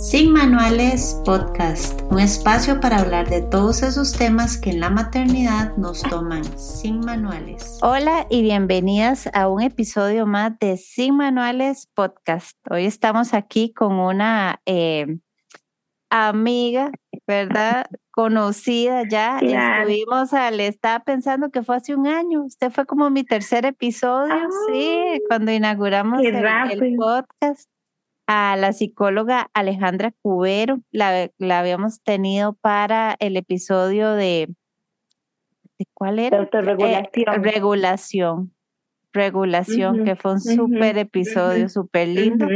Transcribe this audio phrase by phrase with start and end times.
[0.00, 5.76] Sin Manuales Podcast, un espacio para hablar de todos esos temas que en la maternidad
[5.76, 7.78] nos toman sin manuales.
[7.82, 12.56] Hola y bienvenidas a un episodio más de Sin Manuales Podcast.
[12.70, 15.18] Hoy estamos aquí con una eh,
[16.08, 16.92] amiga,
[17.26, 17.84] ¿verdad?
[18.10, 19.38] Conocida ya.
[19.38, 22.42] Estuvimos, le estaba pensando que fue hace un año.
[22.44, 27.68] Usted fue como mi tercer episodio, sí, cuando inauguramos el podcast
[28.32, 30.78] a la psicóloga Alejandra Cubero.
[30.92, 34.54] La, habíamos tenido para el episodio de,
[35.76, 36.38] ¿de cuál era?
[36.38, 37.34] autorregulación.
[37.34, 38.54] Eh, regulación.
[39.12, 42.46] Regulación, que fue un súper episodio, súper lindo.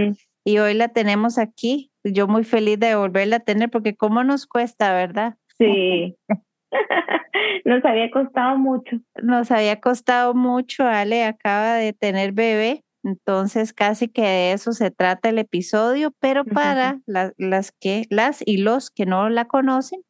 [0.45, 1.91] Y hoy la tenemos aquí.
[2.05, 5.35] Yo muy feliz de volverla a tener porque cómo nos cuesta, ¿verdad?
[5.59, 6.17] Sí.
[7.65, 8.99] nos había costado mucho.
[9.21, 10.85] Nos había costado mucho.
[10.85, 16.45] Ale acaba de tener bebé entonces, casi que de eso se trata el episodio, pero
[16.45, 20.01] para las que, las y los que no la conocen,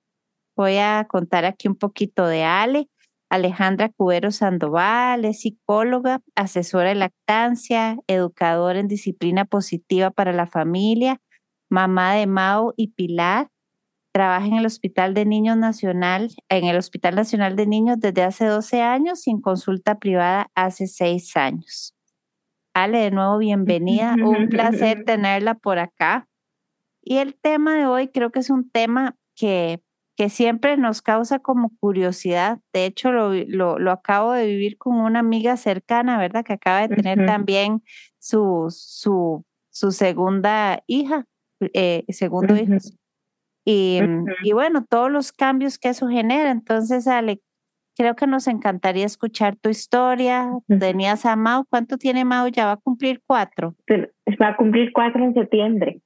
[0.56, 2.88] voy a contar aquí un poquito de Ale.
[3.30, 11.20] Alejandra Cubero Sandoval es psicóloga, asesora de lactancia, educadora en disciplina positiva para la familia,
[11.68, 13.48] mamá de Mao y Pilar.
[14.12, 18.46] Trabaja en el Hospital de Niños Nacional, en el Hospital Nacional de Niños desde hace
[18.46, 21.93] 12 años y en consulta privada hace 6 años.
[22.74, 24.16] Ale, de nuevo, bienvenida.
[24.20, 26.28] Un placer tenerla por acá.
[27.00, 29.80] Y el tema de hoy creo que es un tema que,
[30.16, 32.58] que siempre nos causa como curiosidad.
[32.72, 33.32] De hecho, lo,
[33.78, 36.44] lo, acabo de vivir con una amiga cercana, ¿verdad?
[36.44, 37.82] Que acaba de tener también
[38.18, 41.26] su, su, su segunda hija,
[41.60, 42.74] eh, segundo hijo.
[43.64, 44.00] Y,
[44.42, 46.50] y, bueno, todos los cambios que eso genera.
[46.50, 47.40] Entonces, Ale,
[47.96, 50.50] Creo que nos encantaría escuchar tu historia.
[50.80, 51.64] Tenías a Mau.
[51.68, 52.48] ¿Cuánto tiene Mau?
[52.48, 53.74] Ya va a cumplir cuatro.
[53.88, 56.00] Va a cumplir cuatro en septiembre.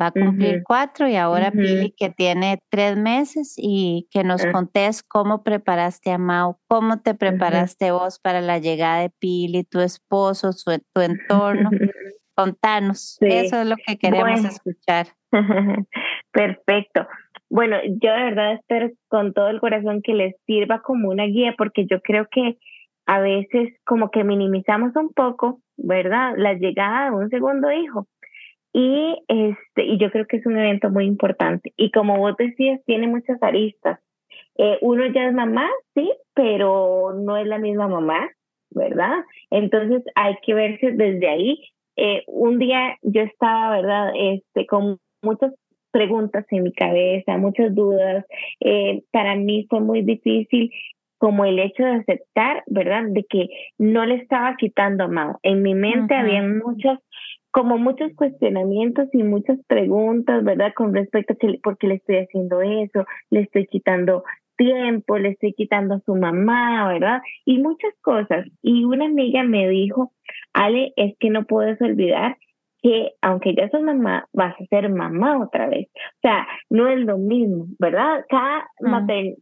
[0.00, 4.52] Va a cumplir cuatro y ahora Pili que tiene tres meses y que nos ah.
[4.52, 9.80] contés cómo preparaste a Mau, cómo te preparaste vos para la llegada de Pili, tu
[9.80, 11.70] esposo, su, tu entorno.
[12.36, 15.08] Contanos, eso es lo que queremos escuchar.
[16.30, 17.04] Perfecto.
[17.50, 21.54] Bueno, yo de verdad espero con todo el corazón que les sirva como una guía,
[21.56, 22.58] porque yo creo que
[23.06, 26.34] a veces como que minimizamos un poco, ¿verdad?
[26.36, 28.06] La llegada de un segundo hijo.
[28.74, 31.72] Y, este, y yo creo que es un evento muy importante.
[31.76, 33.98] Y como vos decías, tiene muchas aristas.
[34.58, 38.28] Eh, uno ya es mamá, sí, pero no es la misma mamá,
[38.70, 39.24] ¿verdad?
[39.50, 41.58] Entonces hay que verse desde ahí.
[41.96, 44.12] Eh, un día yo estaba, ¿verdad?
[44.14, 45.52] Este, con muchos
[45.98, 48.24] preguntas en mi cabeza, muchas dudas.
[48.60, 50.70] Eh, para mí fue muy difícil
[51.18, 53.02] como el hecho de aceptar, ¿verdad?
[53.08, 53.48] De que
[53.78, 55.40] no le estaba quitando a Mao.
[55.42, 57.00] En mi mente había muchos,
[57.50, 60.72] como muchos cuestionamientos y muchas preguntas, ¿verdad?
[60.76, 64.22] Con respecto a que, por qué le estoy haciendo eso, le estoy quitando
[64.56, 67.20] tiempo, le estoy quitando a su mamá, ¿verdad?
[67.44, 68.46] Y muchas cosas.
[68.62, 70.12] Y una amiga me dijo,
[70.52, 72.36] Ale, es que no puedes olvidar
[72.82, 75.88] que aunque ya sos mamá, vas a ser mamá otra vez.
[75.88, 78.24] O sea, no es lo mismo, ¿verdad?
[78.28, 78.68] Cada,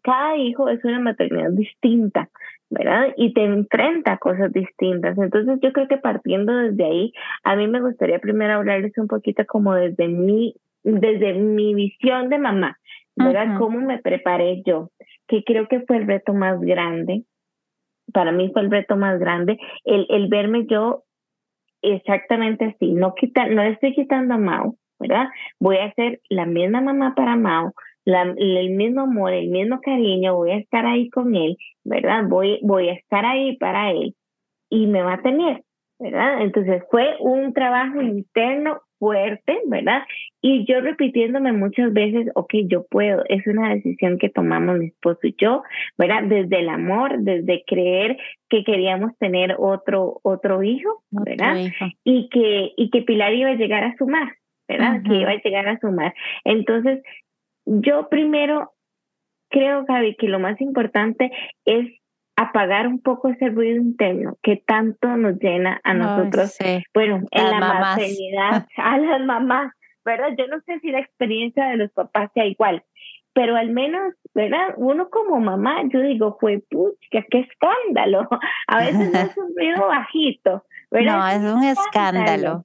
[0.03, 2.31] cada hijo es una maternidad distinta,
[2.71, 3.09] ¿verdad?
[3.17, 5.19] Y te enfrenta a cosas distintas.
[5.19, 7.13] Entonces yo creo que partiendo desde ahí,
[7.45, 12.39] a mí me gustaría primero hablarles un poquito como desde mi, desde mi visión de
[12.39, 12.79] mamá,
[13.17, 13.59] ¿verdad?
[13.59, 14.91] ¿Cómo me preparé yo?
[15.27, 17.25] Que creo que fue el reto más grande.
[18.13, 21.06] Para mí fue el reto más grande, el, el verme yo
[21.83, 25.29] exactamente así, no, quita, no estoy quitando a Mao, ¿verdad?
[25.61, 27.73] Voy a ser la misma mamá para Mao,
[28.05, 32.25] el mismo amor, el mismo cariño, voy a estar ahí con él, ¿verdad?
[32.29, 34.15] Voy, voy a estar ahí para él
[34.71, 35.63] y me va a tener,
[35.99, 36.43] ¿verdad?
[36.43, 40.03] Entonces fue un trabajo interno fuerte, ¿verdad?
[40.41, 45.21] Y yo repitiéndome muchas veces, ok, yo puedo, es una decisión que tomamos mi esposo
[45.23, 45.63] y yo,
[45.99, 46.25] ¿verdad?
[46.25, 48.17] Desde el amor, desde creer
[48.49, 51.57] que queríamos tener otro, otro hijo, ¿verdad?
[52.05, 54.35] Y que, y que Pilar iba a llegar a sumar,
[54.69, 55.03] ¿verdad?
[55.03, 56.15] Que iba a llegar a sumar.
[56.45, 57.03] Entonces,
[57.65, 58.73] yo primero
[59.51, 61.31] creo, Gaby, que lo más importante
[61.65, 61.87] es
[62.37, 66.57] apagar un poco ese ruido interno que tanto nos llena a nosotros,
[66.95, 69.73] bueno, en la maternidad, a las mamás,
[70.05, 70.29] ¿verdad?
[70.39, 72.85] Yo no sé si la experiencia de los papás sea igual,
[73.33, 74.75] pero al menos, ¿verdad?
[74.77, 78.29] Uno como mamá, yo digo, fue pucha, qué escándalo.
[78.69, 81.41] A veces es un ruido bajito, ¿verdad?
[81.41, 82.65] No, es un escándalo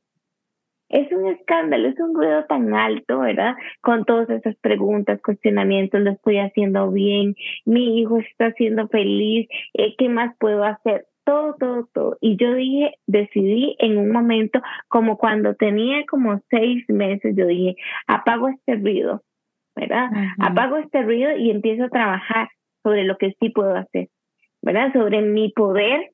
[0.91, 3.55] es un escándalo, es un ruido tan alto, ¿verdad?
[3.81, 7.35] Con todas esas preguntas, cuestionamientos, lo estoy haciendo bien,
[7.65, 11.05] mi hijo está siendo feliz, eh, ¿qué más puedo hacer?
[11.23, 12.17] todo, todo, todo.
[12.19, 17.75] Y yo dije, decidí en un momento, como cuando tenía como seis meses, yo dije,
[18.07, 19.21] apago este ruido,
[19.75, 20.09] ¿verdad?
[20.39, 22.49] Apago este ruido y empiezo a trabajar
[22.83, 24.09] sobre lo que sí puedo hacer,
[24.61, 24.91] ¿verdad?
[24.93, 26.11] Sobre mi poder,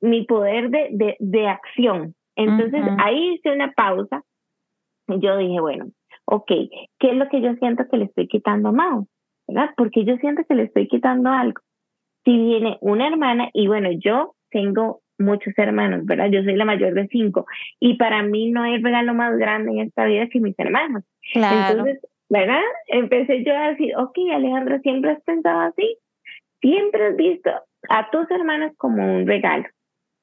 [0.00, 2.14] mi poder de, de, de acción.
[2.36, 4.22] Entonces ahí hice una pausa
[5.08, 5.86] y yo dije, bueno,
[6.26, 6.46] ok,
[6.98, 9.06] ¿qué es lo que yo siento que le estoy quitando a Mao?
[9.46, 9.70] ¿Verdad?
[9.76, 11.60] Porque yo siento que le estoy quitando algo.
[12.24, 16.30] Si viene una hermana, y bueno, yo tengo muchos hermanos, ¿verdad?
[16.30, 17.46] Yo soy la mayor de cinco,
[17.78, 21.04] y para mí no hay regalo más grande en esta vida que mis hermanos.
[21.34, 22.00] Entonces,
[22.30, 22.62] ¿verdad?
[22.86, 25.98] Empecé yo a decir, ok, Alejandra, siempre has pensado así,
[26.60, 27.50] siempre has visto
[27.90, 29.66] a tus hermanos como un regalo.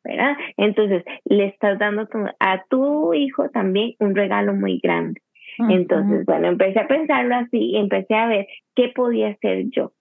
[0.04, 0.36] ¿Verdad?
[0.58, 2.08] Entonces, le estás dando
[2.40, 5.22] a tu hijo también un regalo muy grande.
[5.70, 9.92] Entonces, bueno, empecé a pensarlo así, empecé a ver qué podía hacer yo.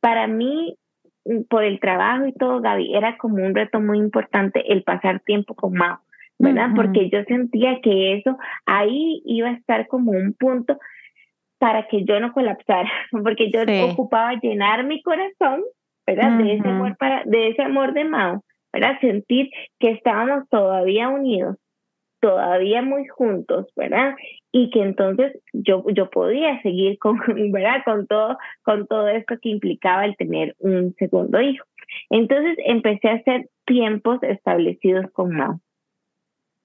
[0.00, 0.76] Para mí,
[1.24, 5.20] mm, por el trabajo y todo, Gaby, era como un reto muy importante el pasar
[5.20, 5.98] tiempo con Mao,
[6.38, 6.70] ¿verdad?
[6.74, 10.78] Porque yo sentía que eso ahí iba a estar como un punto
[11.58, 13.60] para que yo no colapsara, porque yo
[13.90, 15.62] ocupaba llenar mi corazón,
[16.06, 16.38] ¿verdad?
[16.38, 18.42] De ese amor para, de ese amor de Mao,
[18.72, 19.00] ¿verdad?
[19.00, 21.56] Sentir que estábamos todavía unidos,
[22.20, 24.14] todavía muy juntos, ¿verdad?
[24.52, 27.18] Y que entonces yo, yo podía seguir con,
[27.52, 27.82] ¿verdad?
[27.84, 31.64] Con todo, con todo esto que implicaba el tener un segundo hijo.
[32.08, 35.60] Entonces empecé a hacer tiempos establecidos con Mao.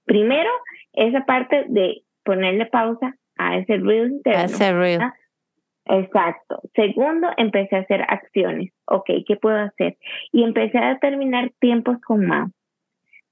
[0.06, 0.50] Primero,
[0.94, 4.42] esa parte de ponerle pausa a ese ruido interno.
[4.42, 5.02] A ese ruido.
[5.86, 6.62] Exacto.
[6.74, 8.72] Segundo, empecé a hacer acciones.
[8.86, 9.98] Ok, ¿qué puedo hacer?
[10.32, 12.50] Y empecé a determinar tiempos con Mao,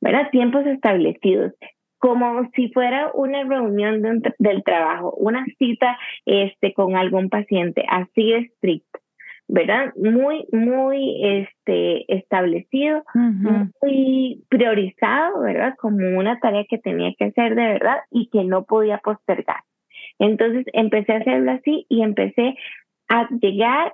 [0.02, 0.30] ¿verdad?
[0.32, 1.54] Tiempos establecidos,
[1.98, 4.02] como si fuera una reunión
[4.38, 9.00] del trabajo, una cita este, con algún paciente, así estricto.
[9.48, 9.94] ¿verdad?
[9.98, 15.76] Muy, muy este, establecido, muy priorizado, ¿verdad?
[15.78, 19.62] Como una tarea que tenía que hacer de verdad y que no podía postergar.
[20.24, 22.56] Entonces empecé a hacerlo así y empecé
[23.10, 23.92] a llegar,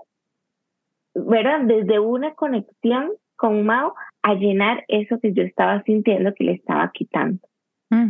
[1.16, 1.62] ¿verdad?
[1.62, 6.92] Desde una conexión con Mao a llenar eso que yo estaba sintiendo que le estaba
[6.94, 7.40] quitando.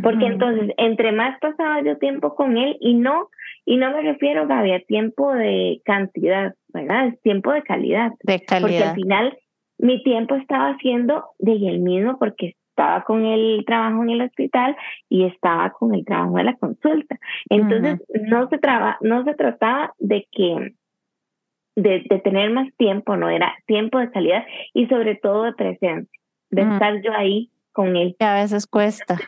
[0.02, 3.30] Porque entonces, entre más pasaba yo tiempo con él, y no,
[3.64, 7.06] y no me refiero, Gaby, a tiempo de cantidad, ¿verdad?
[7.06, 8.12] Es tiempo de calidad.
[8.22, 8.60] De calidad.
[8.60, 9.38] Porque al final
[9.78, 14.76] mi tiempo estaba siendo de él mismo porque estaba con el trabajo en el hospital
[15.08, 17.18] y estaba con el trabajo de la consulta.
[17.50, 20.74] Entonces, no, se traba, no se trataba de que
[21.76, 26.20] de, de, tener más tiempo, no era tiempo de calidad y sobre todo de presencia,
[26.50, 28.16] de estar yo ahí con él.
[28.18, 29.18] Que a veces cuesta.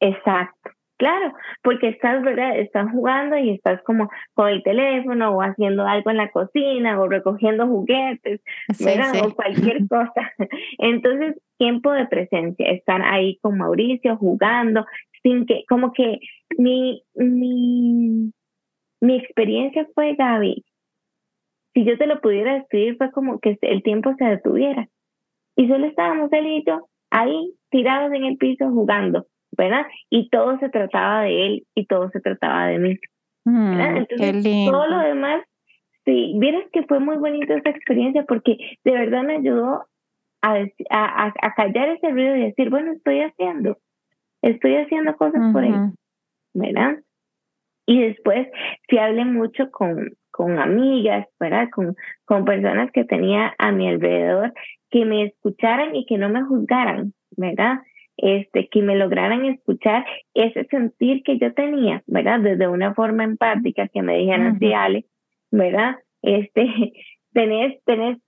[0.00, 0.70] Exacto.
[0.98, 2.58] Claro, porque estás, ¿verdad?
[2.58, 7.06] Estás jugando y estás como con el teléfono o haciendo algo en la cocina o
[7.06, 8.40] recogiendo juguetes,
[8.82, 9.26] ¿verdad?
[9.26, 10.32] O cualquier cosa.
[10.78, 14.86] Entonces, tiempo de presencia, estar ahí con Mauricio jugando,
[15.22, 16.18] sin que, como que
[16.56, 18.32] mi, mi,
[19.02, 20.64] mi experiencia fue, Gaby,
[21.74, 24.88] si yo te lo pudiera describir, fue como que el tiempo se detuviera.
[25.56, 29.86] Y solo estábamos él y yo ahí tirados en el piso jugando ¿verdad?
[30.10, 32.96] Y todo se trataba de él y todo se trataba de mí.
[33.44, 35.42] Mm, Entonces, todo lo demás,
[36.04, 39.86] sí, vieras que fue muy bonita esa experiencia porque de verdad me ayudó
[40.42, 43.78] a, a, a, callar ese ruido y decir, bueno, estoy haciendo,
[44.42, 45.92] estoy haciendo cosas por él,
[46.54, 46.96] ¿verdad?
[47.86, 48.48] Y después,
[48.88, 51.68] si hablé mucho con, con amigas, ¿verdad?
[51.70, 54.52] Con, con personas que tenía a mi alrededor,
[54.90, 57.78] que me escucharan y que no me juzgaran, ¿verdad?
[58.16, 60.04] Este, que me lograran escuchar
[60.34, 62.40] ese sentir que yo tenía, ¿verdad?
[62.40, 65.04] Desde una forma empática, que me dijeran, sí, Ale,
[65.50, 65.96] ¿verdad?
[66.22, 66.66] Este,
[67.32, 68.18] tenés, tenés,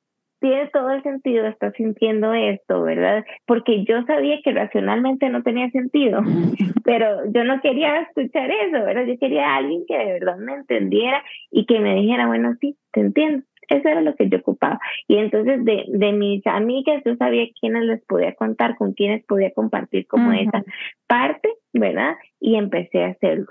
[0.40, 3.24] tiene todo el sentido, estás sintiendo esto, ¿verdad?
[3.46, 6.20] Porque yo sabía que racionalmente no tenía sentido,
[6.84, 9.04] pero yo no quería escuchar eso, ¿verdad?
[9.06, 12.76] Yo quería a alguien que de verdad me entendiera y que me dijera, bueno, sí,
[12.92, 13.44] te entiendo.
[13.68, 14.80] Eso era lo que yo ocupaba.
[15.06, 19.50] Y entonces de, de mis amigas yo sabía quiénes les podía contar, con quiénes podía
[19.52, 20.64] compartir como esa
[21.06, 22.16] parte, ¿verdad?
[22.40, 23.46] Y empecé a hacerlo.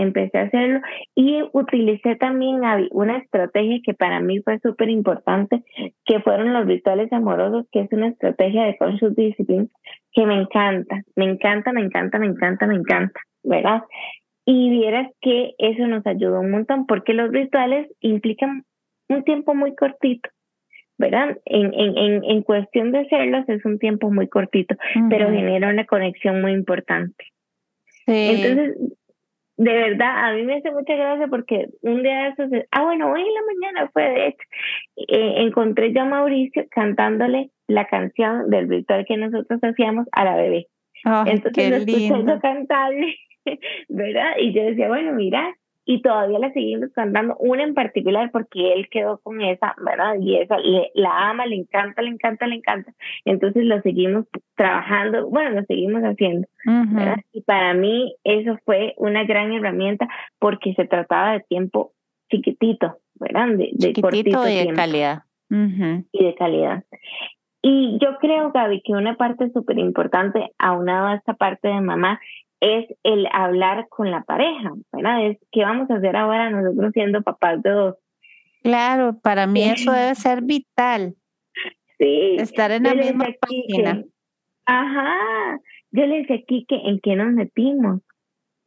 [0.00, 0.80] Empecé a hacerlo
[1.16, 2.60] y utilicé también
[2.92, 5.64] una estrategia que para mí fue súper importante,
[6.04, 9.68] que fueron los rituales amorosos, que es una estrategia de conscious discipline
[10.12, 13.82] que me encanta, me encanta, me encanta, me encanta, me encanta, ¿verdad?
[14.44, 18.64] Y vieras que eso nos ayudó un montón porque los rituales implican
[19.08, 20.28] un tiempo muy cortito,
[20.98, 21.38] ¿verdad?
[21.44, 24.76] En, en, en, cuestión de hacerlos es un tiempo muy cortito,
[25.08, 27.26] pero genera una conexión muy importante.
[28.06, 28.76] Entonces,
[29.58, 33.10] de verdad, a mí me hace mucha gracia porque un día de esos, ah, bueno,
[33.10, 34.44] hoy en la mañana fue de hecho,
[35.08, 40.36] eh, encontré yo a Mauricio cantándole la canción del ritual que nosotros hacíamos a la
[40.36, 40.68] bebé.
[41.26, 43.16] Entonces lo escuché cantarle,
[43.88, 44.32] ¿verdad?
[44.38, 45.54] Y yo decía, bueno, mira,
[45.90, 50.16] y todavía la seguimos cantando, una en particular porque él quedó con esa, ¿verdad?
[50.20, 52.92] Y esa le, la ama, le encanta, le encanta, le encanta.
[53.24, 56.46] Entonces lo seguimos trabajando, bueno, lo seguimos haciendo.
[56.66, 57.16] ¿verdad?
[57.32, 60.06] Y para mí eso fue una gran herramienta
[60.38, 61.94] porque se trataba de tiempo
[62.30, 63.48] chiquitito, ¿verdad?
[63.56, 65.22] De, de chiquitito y de calidad.
[65.48, 66.84] Y de calidad.
[67.62, 72.20] Y yo creo, Gaby, que una parte súper importante, aunado a esta parte de mamá,
[72.60, 75.26] es el hablar con la pareja, ¿verdad?
[75.26, 77.96] Es qué vamos a hacer ahora nosotros siendo papás de dos.
[78.62, 81.14] Claro, para mí eso debe ser vital.
[81.98, 82.36] Sí.
[82.38, 84.04] Estar en la misma página.
[84.66, 85.60] ajá.
[85.90, 88.02] Yo le decía a Kike, ¿en qué nos metimos?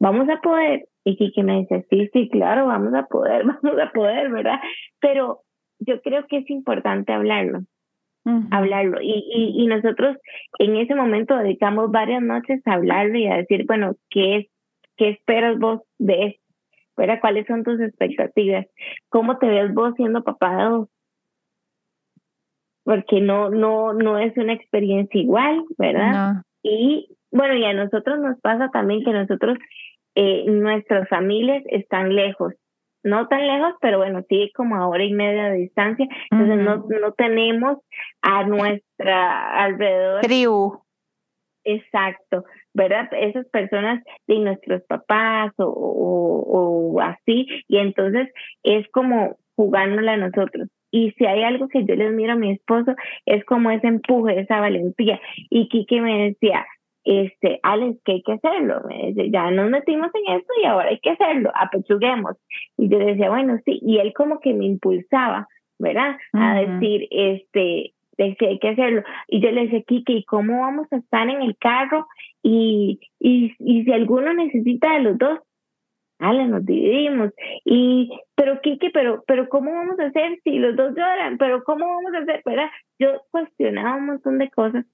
[0.00, 0.88] ¿Vamos a poder?
[1.04, 4.58] Y Kike me dice, sí, sí, claro, vamos a poder, vamos a poder, ¿verdad?
[5.00, 5.42] Pero
[5.78, 7.60] yo creo que es importante hablarlo
[8.50, 9.00] hablarlo.
[9.00, 10.16] Y, y, y, nosotros
[10.58, 14.46] en ese momento dedicamos varias noches a hablarlo y a decir, bueno, ¿qué, es,
[14.96, 16.42] qué esperas vos de esto?
[17.20, 18.66] ¿Cuáles son tus expectativas?
[19.08, 20.88] ¿Cómo te ves vos siendo papá de dos?
[22.84, 26.42] Porque no, no, no es una experiencia igual, ¿verdad?
[26.62, 29.58] Y bueno, y a nosotros nos pasa también que nosotros,
[30.14, 32.54] eh, nuestras familias están lejos
[33.04, 36.06] no tan lejos, pero bueno, sí como a hora y media de distancia.
[36.30, 37.78] Entonces no, no tenemos
[38.22, 40.20] a nuestra alrededor.
[40.22, 40.82] Tribu.
[41.64, 42.44] Exacto,
[42.74, 43.08] ¿verdad?
[43.12, 48.28] Esas personas de nuestros papás o, o, así, y entonces
[48.64, 50.68] es como jugándola a nosotros.
[50.90, 52.94] Y si hay algo que yo les miro a mi esposo,
[53.26, 55.20] es como ese empuje, esa valentía.
[55.50, 56.66] Y Kiki me decía,
[57.04, 58.82] este, Alex, que hay que hacerlo.
[58.88, 62.36] Me dice, ya nos metimos en esto y ahora hay que hacerlo, apechuguemos.
[62.76, 66.16] Y yo decía, bueno, sí, y él como que me impulsaba, ¿verdad?
[66.32, 69.02] A decir, este, decía, hay que hacerlo.
[69.28, 72.06] Y yo le decía, Kike, ¿y cómo vamos a estar en el carro?
[72.42, 75.40] Y, y, y si alguno necesita de los dos,
[76.22, 77.32] Ale, nos dividimos.
[77.64, 81.36] Y, pero Kike, pero, pero ¿cómo vamos a hacer si los dos lloran?
[81.36, 82.42] Pero ¿cómo vamos a hacer?
[82.46, 82.70] ¿Verdad?
[83.00, 84.86] Yo cuestionaba un montón de cosas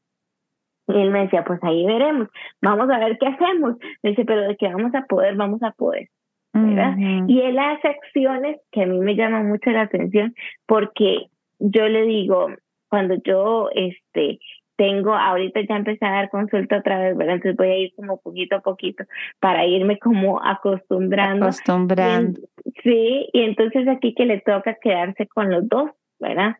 [0.88, 2.28] y él me decía, pues ahí veremos,
[2.62, 3.76] vamos a ver qué hacemos.
[4.02, 6.08] Me dice, pero de que vamos a poder, vamos a poder.
[6.54, 6.96] ¿verdad?
[7.28, 10.34] Y él hace acciones que a mí me llaman mucho la atención
[10.66, 11.28] porque
[11.58, 12.48] yo le digo,
[12.88, 14.40] cuando yo este
[14.76, 17.34] tengo, ahorita ya empecé a dar consulta otra vez, ¿verdad?
[17.34, 19.04] Entonces voy a ir como poquito a poquito
[19.40, 21.46] para irme como acostumbrando.
[21.46, 22.40] Acostumbrando.
[22.84, 25.90] sí, y entonces aquí que le toca quedarse con los dos,
[26.20, 26.56] ¿verdad?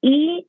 [0.00, 0.46] Y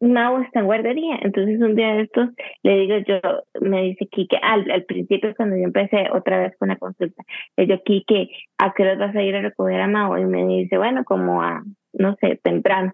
[0.00, 1.18] Mau está en guardería.
[1.22, 2.30] Entonces un día de estos
[2.62, 3.20] le digo yo,
[3.60, 7.22] me dice Kike, al, al principio cuando yo empecé otra vez con la consulta,
[7.56, 10.16] le digo, Kike, ¿a qué hora vas a ir a recoger a Mau?
[10.18, 11.62] Y me dice, bueno, como a,
[11.94, 12.92] no sé, temprano.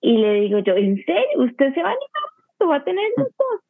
[0.00, 1.38] Y le digo yo, ¿en serio?
[1.38, 2.70] ¿Usted se va a animar?
[2.70, 3.60] ¿Va a tener los dos?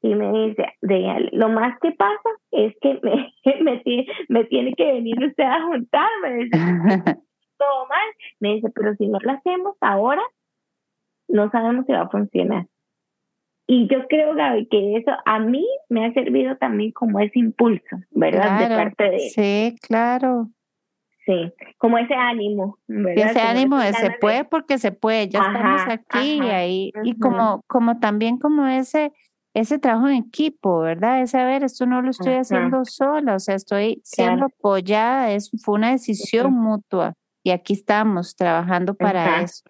[0.00, 3.82] Y me dice, de, lo más que pasa es que me, me,
[4.28, 6.48] me tiene que venir usted a juntarme.
[7.58, 8.08] Todo mal.
[8.40, 10.22] Me dice, pero si no lo hacemos ahora,
[11.28, 12.66] no sabemos si va a funcionar.
[13.66, 17.98] Y yo creo, Gaby, que eso a mí me ha servido también como ese impulso,
[18.10, 18.66] ¿verdad?
[18.66, 19.18] de parte de...
[19.28, 20.48] Sí, claro.
[21.26, 23.30] Sí, como ese ánimo, ¿verdad?
[23.30, 26.92] Ese ánimo de se puede porque se puede, ya estamos aquí y ahí.
[27.04, 29.12] Y como, como también como ese,
[29.52, 31.20] ese trabajo en equipo, ¿verdad?
[31.20, 35.50] Es a ver, esto no lo estoy haciendo sola, o sea, estoy siendo apoyada, es,
[35.62, 39.64] fue una decisión mutua y aquí estamos trabajando para eso.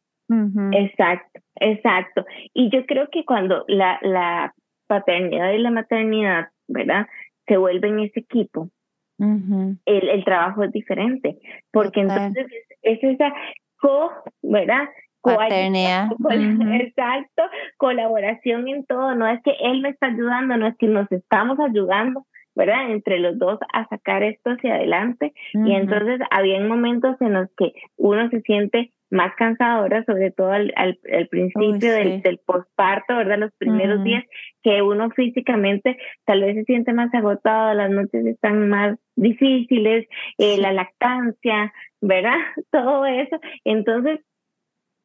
[0.72, 1.27] Exacto,
[1.60, 2.24] exacto.
[2.54, 4.54] Y yo creo que cuando la, la
[4.86, 7.06] paternidad y la maternidad, ¿verdad?
[7.46, 8.70] Se vuelven ese equipo,
[9.18, 11.38] el, el, trabajo es diferente,
[11.72, 12.46] porque entonces
[12.82, 13.32] es, esa
[13.80, 14.12] co,
[14.42, 14.88] ¿verdad?
[15.20, 16.80] Paternidad.
[16.80, 17.42] Exacto,
[17.76, 21.58] colaboración en todo, no es que él me está ayudando, no es que nos estamos
[21.58, 22.90] ayudando, ¿verdad?
[22.90, 25.32] Entre los dos a sacar esto hacia adelante.
[25.52, 30.72] Y entonces había momentos en los que uno se siente más cansadora, sobre todo al,
[30.76, 30.98] al,
[31.28, 33.38] principio del, del posparto, ¿verdad?
[33.38, 34.24] Los primeros días,
[34.62, 40.06] que uno físicamente tal vez se siente más agotado, las noches están más difíciles,
[40.38, 42.36] eh, la lactancia, ¿verdad?
[42.70, 43.40] Todo eso.
[43.64, 44.20] Entonces,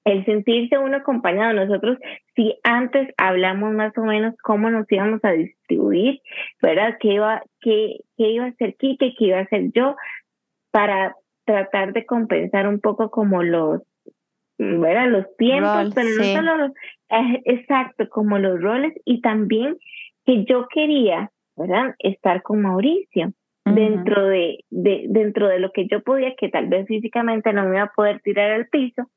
[0.05, 1.97] el sentirse uno acompañado, nosotros
[2.35, 6.21] si antes hablamos más o menos cómo nos íbamos a distribuir,
[6.61, 6.97] ¿verdad?
[6.99, 9.95] ¿Qué iba, qué, qué iba a hacer Kike, qué iba a hacer yo?
[10.71, 13.81] Para tratar de compensar un poco como los
[14.57, 15.09] ¿verdad?
[15.09, 16.71] Los tiempos, pero no solo los,
[17.09, 19.77] eh, exacto, como los roles y también
[20.25, 21.95] que yo quería, ¿verdad?
[21.99, 23.33] Estar con Mauricio.
[23.65, 27.77] dentro de, de, dentro de lo que yo podía, que tal vez físicamente no me
[27.77, 29.09] iba a poder tirar al piso,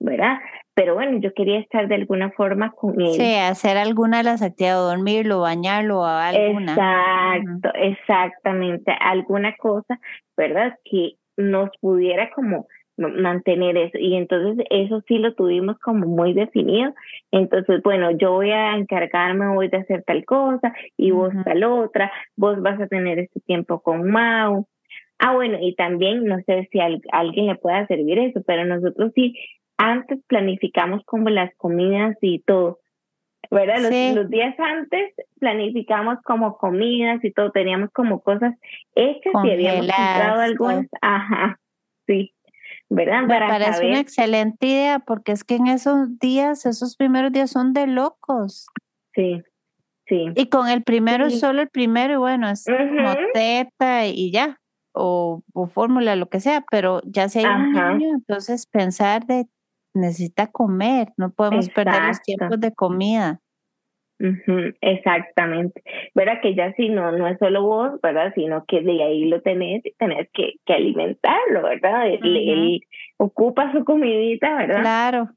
[0.00, 0.38] ¿verdad?
[0.74, 3.12] Pero bueno, yo quería estar de alguna forma con él.
[3.12, 6.72] Sí, hacer alguna de las actividades, dormirlo, bañarlo o alguna.
[6.72, 10.00] Exacto, exactamente, alguna cosa,
[10.36, 10.76] ¿verdad?
[10.84, 13.98] Que nos pudiera como mantener eso.
[13.98, 16.94] Y entonces eso sí lo tuvimos como muy definido.
[17.30, 22.12] Entonces, bueno, yo voy a encargarme hoy de hacer tal cosa y vos tal otra,
[22.36, 24.66] vos vas a tener este tiempo con Mau.
[25.18, 29.12] Ah, bueno, y también no sé si a alguien le pueda servir eso, pero nosotros
[29.14, 29.34] sí
[29.76, 32.80] antes planificamos como las comidas y todo.
[33.50, 34.14] ¿verdad?
[34.14, 38.54] Los, días antes planificamos como comidas y todo, teníamos como cosas
[38.94, 41.60] hechas y habíamos comprado algunas, ajá,
[42.06, 42.34] sí,
[42.88, 43.22] ¿verdad?
[43.22, 47.72] Me parece una excelente idea porque es que en esos días, esos primeros días son
[47.72, 48.66] de locos.
[49.14, 49.42] Sí,
[50.06, 50.26] sí.
[50.34, 54.60] Y con el primero, solo el primero, y bueno, es como teta y ya,
[54.92, 59.46] o, o fórmula, lo que sea, pero ya se hay un niño, entonces pensar de
[59.94, 63.40] necesita comer, no podemos perder los tiempos de comida.
[64.80, 65.82] Exactamente.
[66.14, 66.40] ¿Verdad?
[66.40, 68.32] Que ya si no, no es solo vos, ¿verdad?
[68.34, 72.08] Sino que de ahí lo tenés y tenés que, que alimentarlo, ¿verdad?
[72.08, 72.80] Él,
[73.16, 74.80] ocupa su comidita, ¿verdad?
[74.80, 75.28] Claro.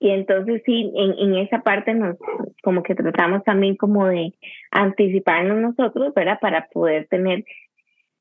[0.00, 2.16] Y entonces sí, en, en esa parte nos,
[2.62, 4.34] como que tratamos también como de
[4.70, 6.38] anticiparnos nosotros, ¿verdad?
[6.40, 7.44] Para poder tener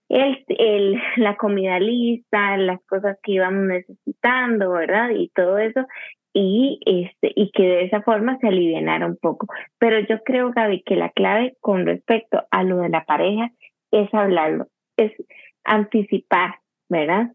[0.10, 5.10] el, el, la comida lista, las cosas que íbamos necesitando, ¿verdad?
[5.12, 5.86] Y todo eso,
[6.34, 9.48] y, este, y que de esa forma se alivianara un poco.
[9.78, 13.52] Pero yo creo, Gaby, que la clave con respecto a lo de la pareja
[13.92, 15.12] es hablarlo, es
[15.64, 16.56] anticipar,
[16.90, 17.32] ¿verdad?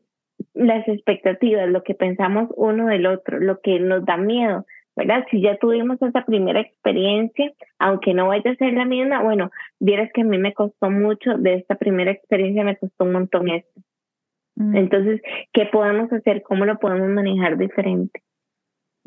[0.55, 5.25] Las expectativas, lo que pensamos uno del otro, lo que nos da miedo, ¿verdad?
[5.31, 10.11] Si ya tuvimos esa primera experiencia, aunque no vaya a ser la misma, bueno, vieras
[10.13, 13.81] que a mí me costó mucho, de esta primera experiencia me costó un montón esto.
[14.57, 14.77] Mm.
[14.77, 15.21] Entonces,
[15.53, 16.43] ¿qué podemos hacer?
[16.43, 18.21] ¿Cómo lo podemos manejar diferente?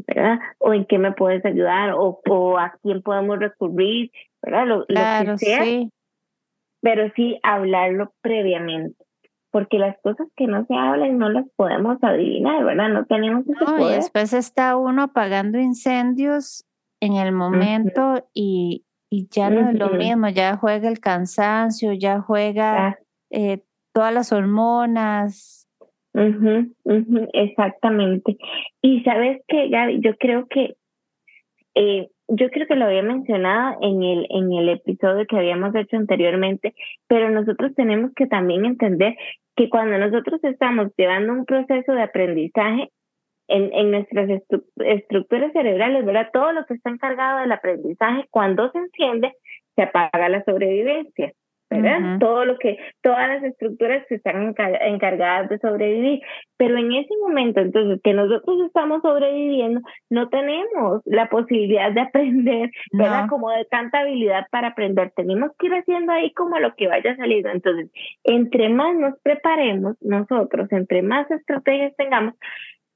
[0.08, 0.40] ¿Verdad?
[0.60, 4.68] O en qué me puedes ayudar, o, o a quién podemos recurrir, ¿verdad?
[4.68, 5.64] Lo, claro, que sea.
[5.64, 5.92] Sí.
[6.82, 8.96] Pero sí hablarlo previamente
[9.52, 12.90] porque las cosas que no se hablan no las podemos adivinar, ¿verdad?
[12.90, 16.66] No tenemos ese no, Y después está uno apagando incendios
[17.02, 22.22] en el momento y, y, ya no es lo mismo, ya juega el cansancio, ya
[22.22, 22.98] juega
[23.30, 25.61] eh, todas las hormonas.
[27.34, 28.38] Exactamente.
[28.82, 30.76] Y sabes que, Gaby, yo creo que
[31.76, 35.98] eh, yo creo que lo había mencionado en el, en el episodio que habíamos hecho
[35.98, 36.74] anteriormente,
[37.08, 39.16] pero nosotros tenemos que también entender
[39.56, 42.90] que cuando nosotros estamos llevando un proceso de aprendizaje
[43.50, 44.30] en, en nuestras
[44.78, 46.30] estructuras cerebrales, ¿verdad?
[46.32, 49.34] Todo lo que está encargado del aprendizaje, cuando se enciende,
[49.76, 51.34] se apaga la sobrevivencia.
[51.72, 52.20] ¿Verdad?
[52.20, 56.20] Todo lo que, todas las estructuras que están encargadas de sobrevivir.
[56.58, 62.70] Pero en ese momento, entonces, que nosotros estamos sobreviviendo, no tenemos la posibilidad de aprender,
[62.92, 63.28] ¿verdad?
[63.30, 65.12] Como de tanta habilidad para aprender.
[65.16, 67.50] Tenemos que ir haciendo ahí como lo que vaya saliendo.
[67.50, 67.90] Entonces,
[68.26, 72.36] entre más nos preparemos nosotros, entre más estrategias tengamos,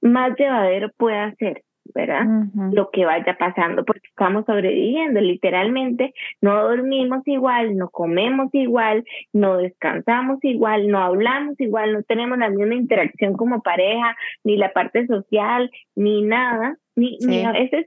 [0.01, 2.25] más llevadero puede ser ¿verdad?
[2.71, 9.57] Lo que vaya pasando, porque estamos sobreviviendo, literalmente, no dormimos igual, no comemos igual, no
[9.57, 15.05] descansamos igual, no hablamos igual, no tenemos la misma interacción como pareja, ni la parte
[15.07, 17.85] social, ni nada, ni, ni a veces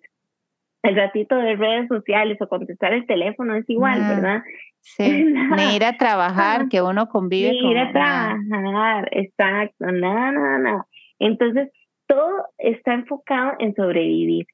[0.83, 4.43] el ratito de redes sociales o contestar el teléfono es igual, ¿verdad?
[4.81, 5.03] Sí,
[5.57, 7.51] ni ir a trabajar, que uno convive.
[7.51, 10.87] Ni ir a trabajar, exacto, nada, nada, nada.
[11.19, 11.71] Entonces,
[12.09, 14.47] todo está enfocado en sobrevivir,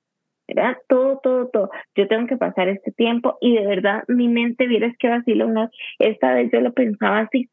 [0.47, 0.77] ¿verdad?
[0.89, 1.71] Todo, todo, todo.
[1.95, 5.71] Yo tengo que pasar este tiempo y de verdad mi mente, vieras que vacilo una,
[5.99, 7.49] esta vez yo lo pensaba así.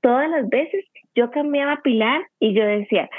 [0.00, 3.10] Todas las veces yo cambiaba Pilar y yo decía,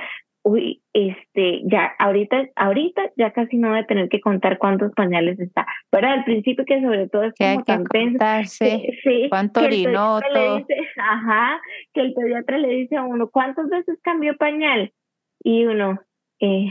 [0.43, 5.38] uy, este, ya, ahorita, ahorita ya casi no voy a tener que contar cuántos pañales
[5.39, 5.65] está.
[5.89, 7.84] Pero al principio que sobre todo es como tan
[9.04, 10.19] sí, cuánto orinó,
[10.97, 11.60] ajá,
[11.93, 14.93] que el pediatra le dice a uno, ¿cuántas veces cambió pañal?
[15.43, 16.00] Y uno,
[16.39, 16.67] eh,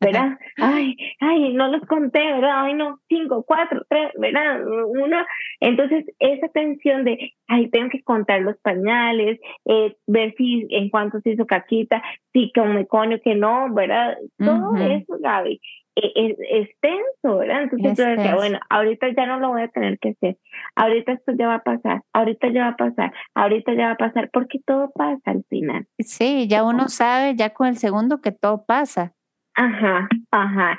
[0.00, 0.38] ¿verdad?
[0.58, 2.64] Ay, ay, no los conté, ¿verdad?
[2.64, 4.62] Ay, no, cinco, cuatro, tres, ¿verdad?
[4.66, 5.24] Uno.
[5.60, 11.20] Entonces, esa tensión de, ay, tengo que contar los pañales, eh, ver si en cuánto
[11.20, 12.02] se hizo caquita,
[12.32, 14.16] si come coño que no, ¿verdad?
[14.38, 15.60] Todo eso, Gaby,
[15.96, 17.62] es, es, tenso, ¿verdad?
[17.62, 20.36] Entonces yo decía, bueno, ahorita ya no lo voy a tener que hacer,
[20.74, 23.96] ahorita esto ya va a pasar, ahorita ya va a pasar, ahorita ya va a
[23.96, 25.86] pasar, porque todo pasa al final.
[25.98, 29.14] Sí, ya uno sabe ya con el segundo que todo pasa.
[29.54, 30.78] Ajá, ajá.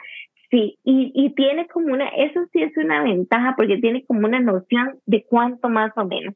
[0.51, 4.39] Sí, y, y tiene como una, eso sí es una ventaja porque tiene como una
[4.39, 6.35] noción de cuánto más o menos.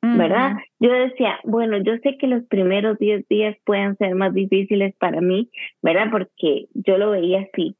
[0.00, 0.56] ¿verdad?
[0.78, 5.20] Yo decía, bueno, yo sé que los primeros 10 días pueden ser más difíciles para
[5.20, 5.50] mí,
[5.82, 6.08] ¿verdad?
[6.10, 7.76] Porque yo lo veía así,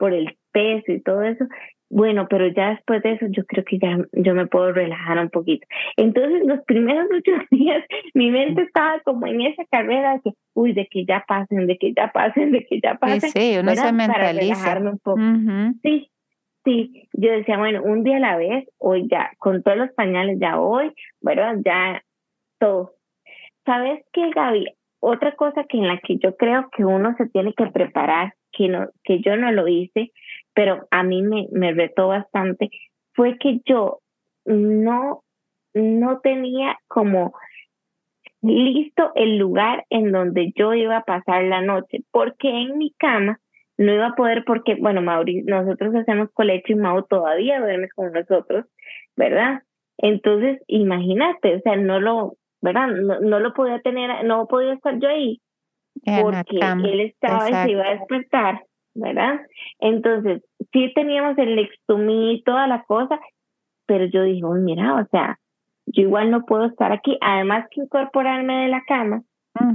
[0.00, 1.44] por el peso y todo eso.
[1.90, 5.28] Bueno, pero ya después de eso yo creo que ya yo me puedo relajar un
[5.28, 5.66] poquito.
[5.96, 7.84] Entonces los primeros ocho días
[8.14, 11.76] mi mente estaba como en esa carrera de que, uy, de que ya pasen, de
[11.76, 13.30] que ya pasen, de que ya pasen.
[13.30, 14.14] Sí, uno se mentaliza.
[14.14, 15.20] Para relajarme un poco.
[15.82, 16.10] Sí,
[16.64, 17.08] sí.
[17.12, 20.58] Yo decía, bueno, un día a la vez, hoy ya, con todos los pañales ya
[20.58, 21.56] hoy, ¿verdad?
[21.62, 22.02] Ya
[22.58, 22.94] todo.
[23.66, 24.66] ¿Sabes qué, Gaby?
[25.00, 28.68] Otra cosa que en la que yo creo que uno se tiene que preparar, que,
[28.68, 30.12] no, que yo no lo hice,
[30.54, 32.70] pero a mí me, me retó bastante,
[33.14, 34.00] fue que yo
[34.44, 35.22] no,
[35.74, 37.34] no tenía como
[38.42, 43.38] listo el lugar en donde yo iba a pasar la noche, porque en mi cama
[43.76, 48.12] no iba a poder, porque, bueno, Mauri, nosotros hacemos colecho y Mau todavía duerme con
[48.12, 48.66] nosotros,
[49.16, 49.62] ¿verdad?
[49.96, 52.88] Entonces, imagínate, o sea, no lo, ¿verdad?
[52.88, 55.40] No, lo podía tener, no podía estar yo ahí,
[56.04, 58.62] porque él estaba y se iba a despertar
[58.94, 59.40] ¿verdad?
[59.78, 63.20] Entonces, sí teníamos el extumí y toda la cosa,
[63.86, 65.38] pero yo dije, mira, o sea,
[65.86, 67.16] yo igual no puedo estar aquí.
[67.20, 69.22] Además que incorporarme de la cama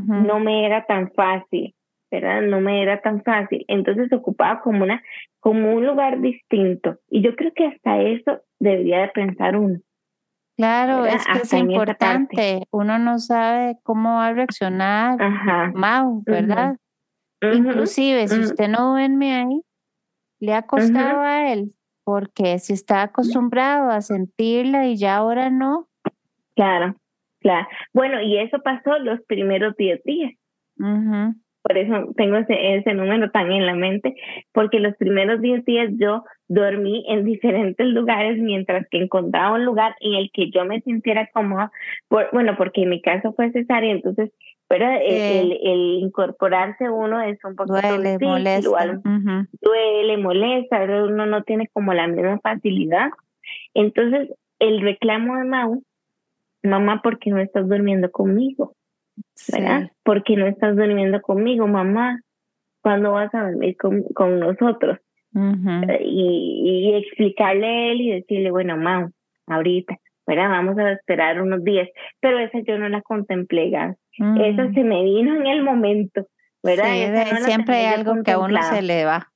[0.07, 1.75] no me era tan fácil,
[2.09, 2.41] ¿verdad?
[2.43, 3.65] No me era tan fácil.
[3.67, 5.03] Entonces ocupaba como una,
[5.39, 6.97] como un lugar distinto.
[7.09, 9.79] Y yo creo que hasta eso debería de pensar uno.
[10.57, 12.65] Claro, es que es importante.
[12.71, 15.17] Uno no sabe cómo va a reaccionar
[15.73, 16.77] Mau, ¿verdad?
[17.41, 19.61] Inclusive, si usted no duerme ahí,
[20.39, 25.89] le ha costado a él, porque si está acostumbrado a sentirla y ya ahora no.
[26.55, 26.95] Claro,
[27.41, 27.67] claro.
[27.93, 30.33] Bueno, y eso pasó los primeros 10 días.
[31.65, 34.13] Por eso tengo ese, ese número tan en la mente,
[34.53, 39.95] porque los primeros 10 días yo dormí en diferentes lugares mientras que encontraba un lugar
[39.99, 41.71] en el que yo me sintiera cómoda.
[42.09, 44.31] bueno, porque en mi caso fue cesárea, entonces
[44.67, 49.01] pero el, el, incorporarse uno es un poco duele, molesta.
[49.61, 53.09] duele, molesta, uno no tiene como la misma facilidad.
[53.73, 55.83] Entonces, el reclamo de Mau,
[56.63, 58.73] mamá, ¿por qué no estás durmiendo conmigo?
[59.51, 59.91] ¿Verdad?
[60.03, 62.21] ¿Por qué no estás durmiendo conmigo, mamá?
[62.81, 64.99] ¿Cuándo vas a dormir con, con nosotros?
[65.99, 69.11] y, y explicarle a él y decirle, bueno, Mau,
[69.47, 70.49] ahorita, ¿verdad?
[70.49, 71.89] Vamos a esperar unos días.
[72.19, 73.97] Pero esa yo no la contemplé, Gas.
[74.17, 74.73] Eso mm.
[74.73, 76.27] se me vino en el momento,
[76.63, 76.85] ¿verdad?
[77.39, 79.29] siempre hay algo que a uno se le va.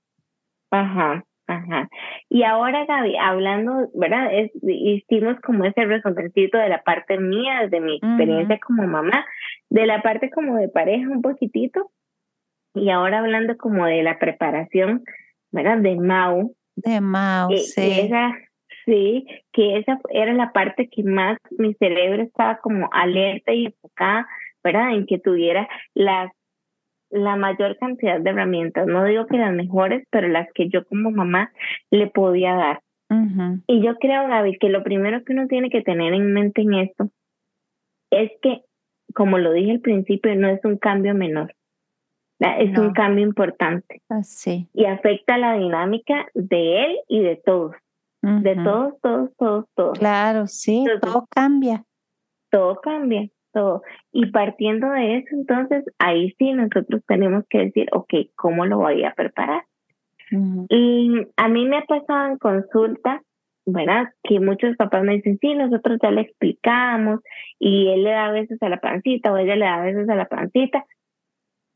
[0.72, 1.90] Ajá, ajá.
[2.30, 4.34] Y ahora, Gaby, hablando, ¿verdad?
[4.34, 9.26] Es, hicimos como ese resumencito de la parte mía, de mi experiencia como mamá,
[9.70, 11.92] de la parte como de pareja un poquitito,
[12.74, 15.04] y ahora hablando como de la preparación,
[15.52, 15.80] ¿verdad?
[15.80, 16.56] De Mau.
[16.76, 18.10] De Mau, sí.
[18.86, 24.28] sí, que esa era la parte que más mi cerebro estaba como alerta y enfocada
[24.64, 24.94] ¿verdad?
[24.94, 26.32] En que tuviera las
[27.12, 31.10] la mayor cantidad de herramientas, no digo que las mejores, pero las que yo como
[31.10, 31.52] mamá
[31.90, 32.82] le podía dar.
[33.66, 36.76] Y yo creo, Gaby, que lo primero que uno tiene que tener en mente en
[36.76, 37.10] esto
[38.12, 38.62] es que,
[39.14, 41.56] como lo dije al principio, no es un cambio menor,
[42.40, 44.02] es un cambio importante.
[44.10, 44.70] Así.
[44.74, 47.76] Y afecta la dinámica de él y de todos,
[48.22, 50.00] de todos, todos, todos, todos.
[50.00, 51.84] Claro, sí, todo cambia.
[52.50, 53.82] Todo cambia todo.
[54.12, 59.04] Y partiendo de eso, entonces, ahí sí nosotros tenemos que decir, ok, ¿cómo lo voy
[59.04, 59.64] a preparar?
[60.70, 63.24] Y a mí me ha pasado en consulta,
[63.72, 64.10] ¿verdad?
[64.24, 67.22] Que muchos papás me dicen, sí, nosotros ya le explicamos
[67.60, 70.26] y él le da veces a la pancita o ella le da veces a la
[70.26, 70.86] pancita.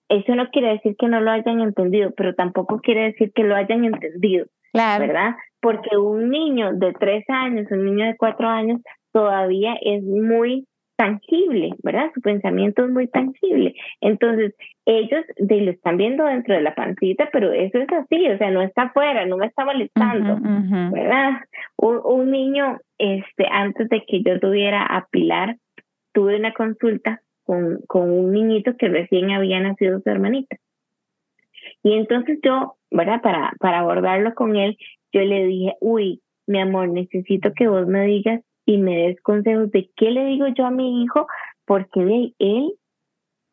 [0.10, 3.56] Eso no quiere decir que no lo hayan entendido, pero tampoco quiere decir que lo
[3.56, 5.08] hayan entendido, claro.
[5.08, 5.36] ¿verdad?
[5.62, 10.67] Porque un niño de tres años, un niño de cuatro años, todavía es muy
[11.03, 12.11] tangible, ¿verdad?
[12.13, 13.75] Su pensamiento es muy tangible.
[13.99, 18.51] Entonces, ellos lo están viendo dentro de la pancita, pero eso es así, o sea,
[18.51, 20.37] no está afuera, no me está molestando,
[20.91, 21.41] ¿verdad?
[21.75, 25.57] Un, niño, este, antes de que yo tuviera a Pilar,
[26.13, 30.55] tuve una consulta con, con un niñito que recién había nacido su hermanita.
[31.83, 33.21] Y entonces yo, ¿verdad?
[33.21, 34.77] Para, para abordarlo con él,
[35.11, 39.71] yo le dije, uy, mi amor, necesito que vos me digas y me des consejos
[39.71, 41.28] de qué le digo yo a mi hijo,
[41.65, 42.73] porque él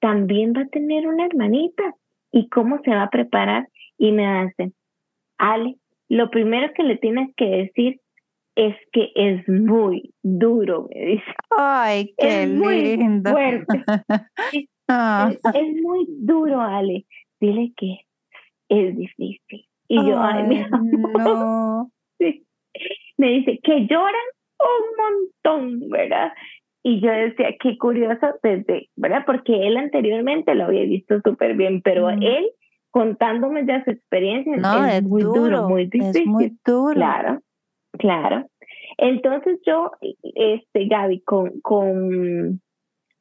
[0.00, 1.94] también va a tener una hermanita
[2.32, 3.68] y cómo se va a preparar.
[3.98, 4.72] Y me hace,
[5.38, 5.76] Ale,
[6.08, 8.00] lo primero que le tienes que decir
[8.56, 11.32] es que es muy duro, me dice.
[11.56, 13.30] Ay, qué es lindo.
[13.30, 13.84] Muy fuerte.
[14.88, 15.30] Ah.
[15.54, 17.06] es, muy duro, Ale.
[17.40, 18.00] Dile que
[18.68, 19.66] es difícil.
[19.88, 21.90] Y yo, ay, mi No.
[23.18, 24.14] Me dice que lloran
[24.60, 26.32] un montón, ¿verdad?
[26.82, 29.24] Y yo decía, qué curioso desde, ¿verdad?
[29.26, 32.50] Porque él anteriormente lo había visto súper bien, pero él
[32.90, 36.22] contándome ya su experiencia no, es, muy duro, muy difícil.
[36.22, 36.94] Es muy duro.
[36.94, 37.40] Claro,
[37.98, 38.46] claro.
[38.96, 39.92] Entonces yo,
[40.34, 42.60] este, Gaby, con, con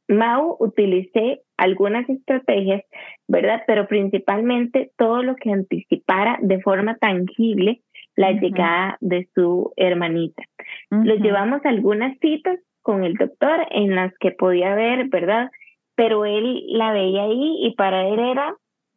[0.08, 2.84] Mau utilicé algunas estrategias,
[3.28, 3.62] ¿verdad?
[3.68, 7.82] Pero principalmente todo lo que anticipara de forma tangible
[8.16, 10.44] la llegada de su hermanita.
[10.92, 15.52] Lo llevamos a algunas citas con el doctor en las que podía ver, ¿verdad?
[15.96, 18.56] Pero él la veía ahí y para él era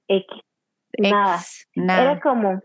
[0.09, 0.27] X.
[1.75, 2.03] Nada.
[2.03, 2.61] Era como,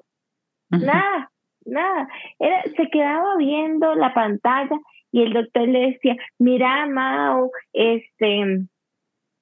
[0.69, 1.31] nada,
[1.65, 2.07] nada.
[2.39, 4.79] Era, se quedaba viendo la pantalla
[5.11, 8.65] y el doctor le decía, mira, Mao, este,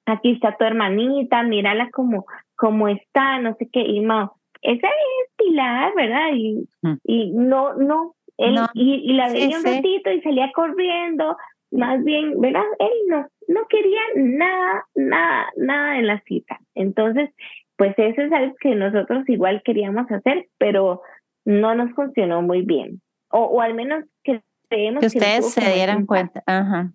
[0.06, 5.32] aquí está tu hermanita, mírala como, como está, no sé qué, y Mao, esa es
[5.36, 6.30] Pilar, ¿verdad?
[6.34, 6.68] Y,
[7.04, 11.36] y no, no, él, Y, la veía un ratito y salía corriendo,
[11.70, 12.64] más bien, ¿verdad?
[12.78, 16.58] Él no, no quería nada, nada, nada en la cita.
[16.74, 17.30] Entonces,
[17.76, 21.02] pues eso es algo que nosotros igual queríamos hacer, pero
[21.44, 23.00] no nos funcionó muy bien.
[23.30, 26.42] O, o al menos que creemos que ustedes se dieran cuenta.
[26.46, 26.92] Ajá.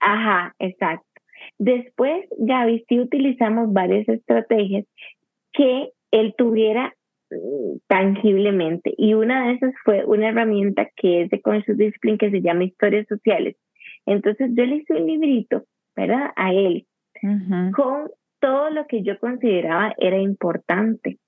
[0.00, 1.06] Ajá, exacto.
[1.58, 4.86] Después, Gaby, sí utilizamos varias estrategias
[5.52, 6.94] que él tuviera
[7.86, 8.92] tangiblemente.
[8.96, 12.64] Y una de esas fue una herramienta que es de Conscious Discipline que se llama
[12.64, 13.56] Historias Sociales.
[14.06, 15.64] Entonces yo le hice un librito,
[15.96, 16.30] ¿verdad?
[16.36, 16.86] A él,
[17.74, 21.18] con todo lo que yo consideraba era importante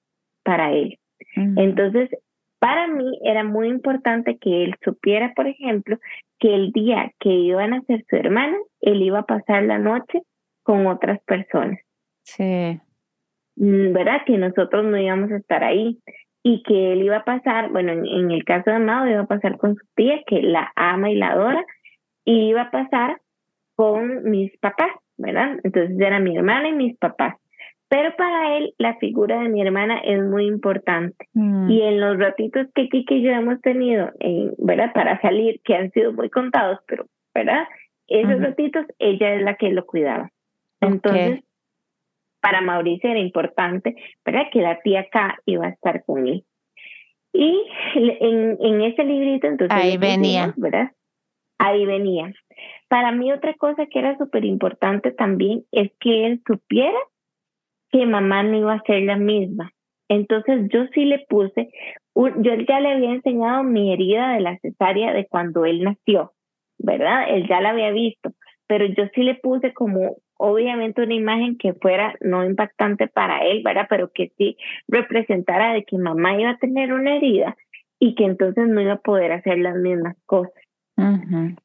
[0.43, 0.99] para él.
[1.37, 2.11] Entonces,
[2.59, 5.99] para mí era muy importante que él supiera, por ejemplo,
[6.39, 10.23] que el día que iban a ser su hermana, él iba a pasar la noche
[10.63, 11.81] con otras personas.
[12.23, 12.81] Sí.
[13.57, 14.23] Mm, ¿Verdad?
[14.27, 15.99] Que nosotros no íbamos a estar ahí
[16.43, 19.59] y que él iba a pasar, bueno, en, el caso de Amado, iba a pasar
[19.59, 21.65] con su tía, que la ama y la adora,
[22.25, 23.21] y iba a pasar
[23.77, 25.59] con mis papás, ¿verdad?
[25.63, 27.37] Entonces era mi hermana y mis papás.
[27.89, 31.29] Pero para él la figura de mi hermana es muy importante.
[31.35, 31.71] Mm.
[31.71, 34.11] Y en los ratitos que Kiki y yo hemos tenido,
[34.59, 34.93] ¿verdad?
[34.95, 37.69] Para salir, que han sido muy contados, pero, ¿verdad?
[38.09, 40.31] Esos ratitos, ella es la que lo cuidaba.
[40.81, 41.41] Entonces,
[42.43, 44.49] para Mauricio era importante, ¿verdad?
[44.53, 46.45] Que la tía acá iba a estar con él.
[47.33, 47.63] Y
[47.95, 49.75] en, en ese librito, entonces...
[49.75, 50.53] Ahí venía.
[50.57, 50.91] ¿verdad?
[51.59, 52.33] Ahí venía.
[52.89, 56.99] Para mí otra cosa que era súper importante también es que él supiera
[57.91, 59.73] que mamá no iba a ser la misma.
[60.09, 61.71] Entonces yo sí le puse,
[62.15, 66.33] yo ya le había enseñado mi herida de la cesárea de cuando él nació,
[66.79, 67.27] ¿verdad?
[67.31, 68.33] Él ya la había visto,
[68.67, 73.63] pero yo sí le puse como obviamente una imagen que fuera no impactante para él,
[73.65, 73.87] ¿verdad?
[73.89, 74.57] Pero que sí
[74.89, 77.57] representara de que mamá iba a tener una herida
[77.99, 80.53] y que entonces no iba a poder hacer las mismas cosas.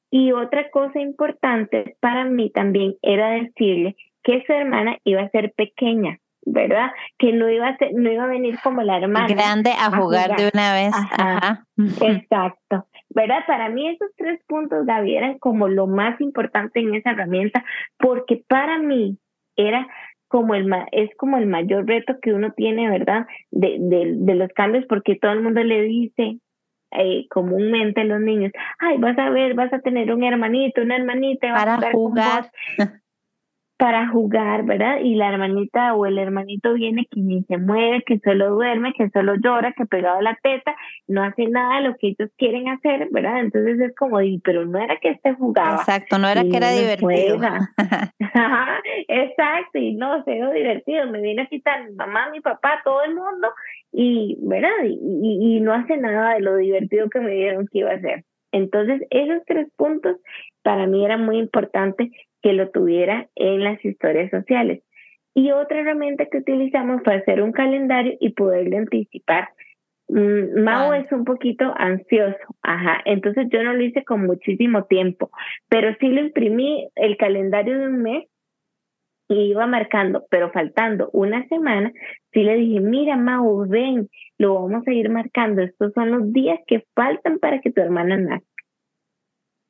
[0.09, 5.53] Y otra cosa importante para mí también era decirle que su hermana iba a ser
[5.53, 6.91] pequeña, ¿verdad?
[7.17, 9.27] Que no iba a ser, no iba a venir como la hermana.
[9.27, 10.93] Grande a, jugar, de una vez.
[12.01, 12.87] Exacto.
[13.09, 13.43] ¿Verdad?
[13.45, 17.63] Para mí esos tres puntos, Gaby, eran como lo más importante en esa herramienta,
[17.97, 19.17] porque para mí
[19.55, 19.87] era
[20.29, 23.27] como el es como el mayor reto que uno tiene, ¿verdad?
[23.51, 26.39] De, de, de los cambios, porque todo el mundo le dice,
[26.91, 31.53] eh, comúnmente los niños, ay, vas a ver, vas a tener un hermanito, una hermanita,
[31.53, 32.51] para jugar.
[33.77, 34.97] Para jugar, ¿verdad?
[35.03, 39.09] Y la hermanita o el hermanito viene que ni se mueve, que solo duerme, que
[39.11, 40.75] solo llora, que pegado a la teta,
[41.07, 43.39] no hace nada de lo que ellos quieren hacer, ¿verdad?
[43.39, 45.75] Entonces es como, pero no era que este jugaba.
[45.75, 47.37] Exacto, no era que era divertido.
[49.07, 53.13] Exacto, y no, se divertido, me viene a quitar mi mamá, mi papá, todo el
[53.13, 53.49] mundo,
[53.91, 54.71] y, ¿verdad?
[54.85, 58.23] Y, y no hace nada de lo divertido que me dieron que iba a hacer.
[58.51, 60.17] Entonces, esos tres puntos
[60.63, 62.09] para mí eran muy importantes
[62.41, 64.83] que lo tuviera en las historias sociales.
[65.33, 69.49] Y otra herramienta que utilizamos fue hacer un calendario y poderle anticipar.
[70.09, 75.29] Mm, Mao es un poquito ansioso, ajá, entonces yo no lo hice con muchísimo tiempo,
[75.67, 78.25] pero sí lo imprimí el calendario de un mes
[79.27, 81.91] y iba marcando, pero faltando una semana,
[82.31, 86.59] sí le dije, mira Mau, ven, lo vamos a ir marcando, estos son los días
[86.65, 88.63] que faltan para que tu hermana nazca,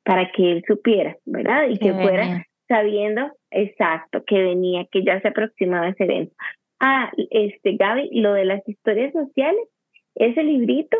[0.04, 1.68] para que él supiera, ¿verdad?
[1.68, 6.34] Y que fuera sabiendo exacto que venía, que ya se aproximaba ese evento.
[6.80, 9.66] Ah, este Gaby, lo de las historias sociales,
[10.14, 10.96] ese librito,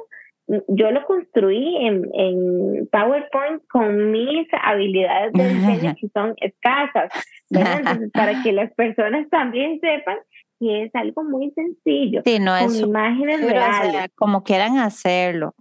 [0.67, 7.13] yo lo construí en, en PowerPoint con mis habilidades de diseño que son escasas,
[7.51, 10.19] Entonces, para que las personas también sepan
[10.59, 12.23] que es algo muy sencillo.
[12.25, 14.11] Sí, no es imágenes reales.
[14.17, 15.55] como quieran hacerlo.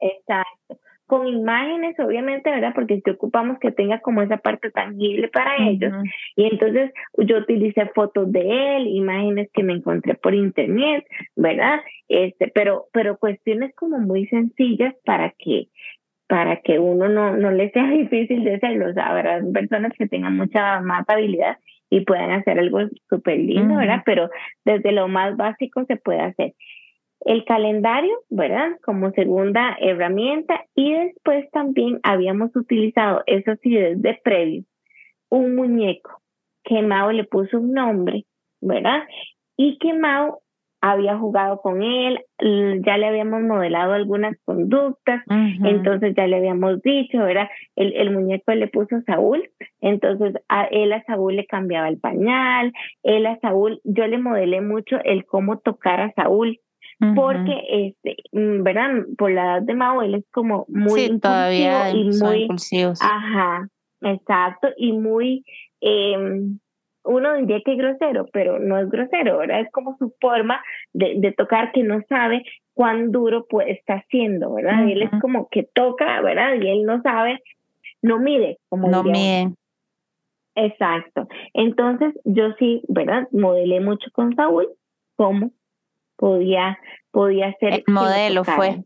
[0.00, 2.72] Exacto con imágenes, obviamente, ¿verdad?
[2.74, 5.90] Porque si ocupamos que tenga como esa parte tangible para ellos.
[6.36, 11.80] Y entonces yo utilicé fotos de él, imágenes que me encontré por internet, ¿verdad?
[12.08, 15.68] Este, pero, pero cuestiones como muy sencillas para que
[16.28, 18.90] para que uno no, no le sea difícil de hacerlo.
[18.90, 21.56] O sea, habrá personas que tengan mucha más habilidad
[21.90, 24.02] y puedan hacer algo súper lindo, ¿verdad?
[24.04, 24.28] Pero
[24.62, 26.52] desde lo más básico se puede hacer.
[27.20, 28.70] El calendario, ¿verdad?
[28.84, 34.64] Como segunda herramienta y después también habíamos utilizado, eso sí, desde previo,
[35.28, 36.22] un muñeco
[36.64, 38.24] que Mao le puso un nombre,
[38.60, 39.02] ¿verdad?
[39.56, 40.42] Y que Mao
[40.80, 45.24] había jugado con él, ya le habíamos modelado algunas conductas,
[45.64, 47.48] entonces ya le habíamos dicho, ¿verdad?
[47.74, 49.42] El, el muñeco le puso Saúl,
[49.80, 54.60] entonces a él a Saúl le cambiaba el pañal, él a Saúl, yo le modelé
[54.60, 56.60] mucho el cómo tocar a Saúl,
[57.14, 61.90] porque este mm, verdad por la edad de Mao él es como muy sí, todavía
[61.90, 62.48] y muy
[63.00, 63.68] ajá
[64.02, 65.44] exacto y muy
[65.80, 66.16] eh,
[67.08, 69.60] uno diría que es grosero, pero no es grosero, ¿verdad?
[69.60, 74.86] Es como su forma de, tocar que no sabe cuán duro pues, está haciendo, ¿verdad?
[74.86, 76.54] Y él es como que toca, ¿verdad?
[76.60, 77.42] Y él no sabe,
[78.02, 78.58] no mide.
[78.68, 79.54] Como no mide.
[80.54, 81.28] Exacto.
[81.54, 83.26] Entonces yo sí, ¿verdad?
[83.32, 84.68] Modelé mucho con Saúl
[85.16, 85.50] cómo
[86.18, 86.78] podía,
[87.10, 87.84] podía ser.
[87.86, 88.84] El modelo fue.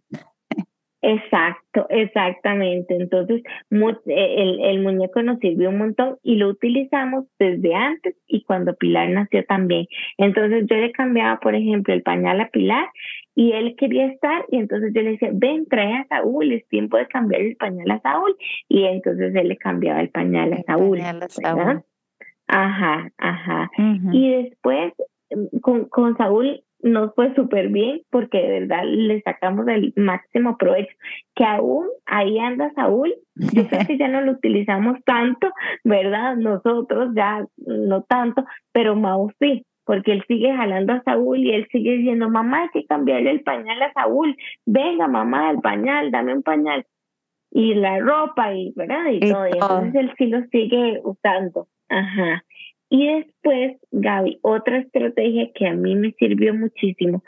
[1.05, 2.95] Exacto, exactamente.
[2.95, 3.43] Entonces,
[3.73, 8.77] eh, el, el, muñeco nos sirvió un montón y lo utilizamos desde antes y cuando
[8.77, 9.89] Pilar nació también.
[10.17, 12.89] Entonces, yo le cambiaba, por ejemplo, el pañal a Pilar
[13.35, 16.97] y él quería estar y entonces yo le decía, ven, trae a Saúl, es tiempo
[16.97, 18.37] de cambiar el pañal a Saúl.
[18.69, 21.01] Y entonces él le cambiaba el pañal a Saúl.
[22.47, 23.71] Ajá, ajá.
[24.13, 24.93] Y después,
[25.63, 30.95] con, con Saúl nos fue súper bien porque de verdad le sacamos el máximo provecho.
[31.35, 35.49] Que aún ahí anda Saúl, yo creo que ya no lo utilizamos tanto,
[35.85, 36.37] ¿verdad?
[36.37, 41.67] Nosotros ya no tanto, pero Mau sí, porque él sigue jalando a Saúl y él
[41.71, 46.35] sigue diciendo, mamá, hay que cambiarle el pañal a Saúl, venga mamá, el pañal, dame
[46.35, 46.87] un pañal.
[47.55, 49.11] Y la ropa y, ¿verdad?
[49.11, 49.47] Y, todo.
[49.47, 51.69] y entonces él sí lo sigue usando.
[51.91, 52.43] Ajá.
[52.93, 57.25] Y después, Gaby, otra estrategia que a mí me sirvió muchísimo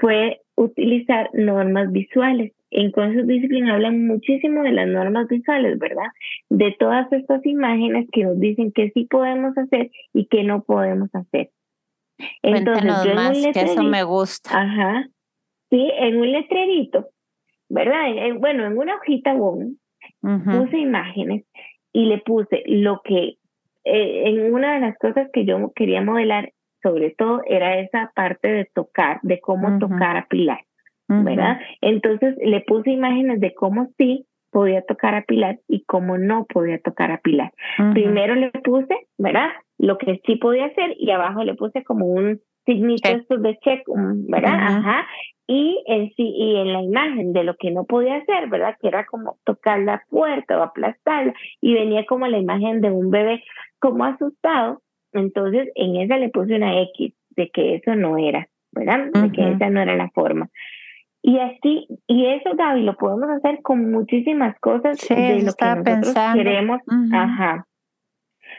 [0.00, 2.52] fue utilizar normas visuales.
[2.70, 6.06] En Conscious Discipline hablan muchísimo de las normas visuales, ¿verdad?
[6.50, 11.12] De todas estas imágenes que nos dicen que sí podemos hacer y que no podemos
[11.12, 11.50] hacer.
[12.42, 14.50] Entonces, yo en un que eso me gusta.
[14.52, 15.08] Ajá.
[15.68, 17.08] Sí, en un letrerito,
[17.68, 18.04] ¿verdad?
[18.38, 21.44] bueno, en una hojita puse imágenes
[21.92, 23.37] y le puse lo que
[23.88, 28.48] eh, en una de las cosas que yo quería modelar, sobre todo, era esa parte
[28.48, 30.60] de tocar, de cómo tocar a Pilar,
[31.08, 31.58] ¿verdad?
[31.80, 36.78] Entonces le puse imágenes de cómo sí podía tocar a Pilar y cómo no podía
[36.78, 37.52] tocar a Pilar.
[37.92, 39.48] Primero le puse, ¿verdad?
[39.78, 42.40] Lo que sí podía hacer y abajo le puse como un
[42.72, 43.82] signito de check,
[44.28, 44.54] ¿verdad?
[44.54, 45.06] Ajá
[45.50, 48.76] y en sí y en la imagen de lo que no podía hacer, ¿verdad?
[48.80, 53.10] Que era como tocar la puerta o aplastarla y venía como la imagen de un
[53.10, 53.42] bebé
[53.80, 59.06] como asustado, entonces en esa le puse una X de que eso no era, ¿verdad?
[59.10, 60.50] De que esa no era la forma.
[61.22, 66.14] Y así, y eso Gaby lo podemos hacer con muchísimas cosas de lo que nosotros
[66.34, 66.80] queremos.
[67.10, 67.66] Ajá.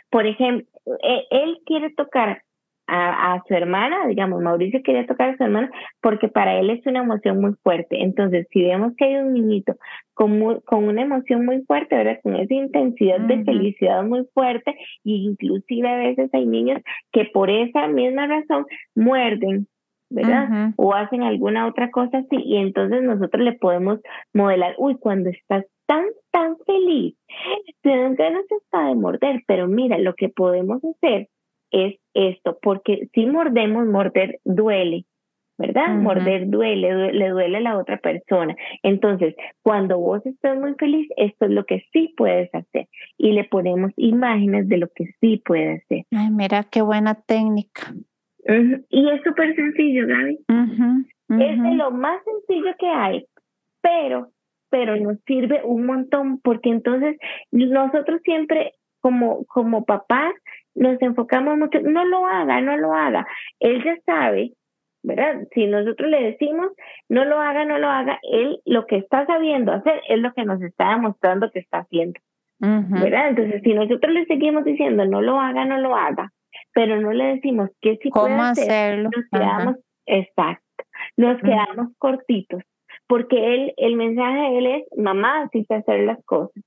[0.09, 0.67] Por ejemplo,
[1.03, 2.41] e, él quiere tocar
[2.89, 5.69] a, su hermana, digamos, Mauricio quería tocar a su hermana
[6.01, 8.01] porque para él es una emoción muy fuerte.
[8.01, 9.75] Entonces, si vemos que hay un niñito
[10.13, 12.19] con, con una emoción muy fuerte, ¿verdad?
[12.23, 17.49] Con esa intensidad de felicidad muy fuerte, e inclusive a veces hay niños que por
[17.49, 19.67] esa misma razón muerden,
[20.09, 20.73] ¿verdad?
[20.75, 23.99] O hacen alguna otra cosa así, y entonces nosotros le podemos
[24.33, 27.15] modelar, uy, cuando estás tan, tan feliz,
[27.83, 31.27] dan ganas hasta de morder, pero mira, lo que podemos hacer
[31.71, 35.05] es esto, porque si mordemos, morder duele,
[35.57, 35.89] ¿verdad?
[35.89, 38.55] Morder duele, le duele a la otra persona.
[38.81, 42.87] Entonces, cuando vos estás muy feliz, esto es lo que sí puedes hacer.
[43.17, 46.05] Y le ponemos imágenes de lo que sí puede hacer.
[46.11, 47.93] Ay, mira qué buena técnica.
[48.89, 50.39] Y es súper sencillo, Gaby.
[51.41, 53.25] Es de lo más sencillo que hay,
[53.81, 54.31] pero,
[54.69, 57.17] pero nos sirve un montón, porque entonces
[57.51, 60.33] nosotros siempre como, como papás
[60.75, 63.27] nos enfocamos mucho, no lo haga, no lo haga.
[63.59, 64.53] Él ya sabe,
[65.03, 65.47] ¿verdad?
[65.53, 66.71] Si nosotros le decimos,
[67.09, 70.45] no lo haga, no lo haga, él lo que está sabiendo hacer es lo que
[70.45, 72.19] nos está demostrando que está haciendo.
[72.61, 73.29] ¿Verdad?
[73.29, 76.33] Entonces, si nosotros le seguimos diciendo, no lo haga, no lo haga,
[76.73, 79.09] pero no le decimos que sí puede hacer, hacerlo?
[79.15, 80.83] nos quedamos, exacto,
[81.15, 82.61] nos quedamos cortitos
[83.09, 86.63] porque él, el mensaje de él es, mamá, así se hacer las cosas.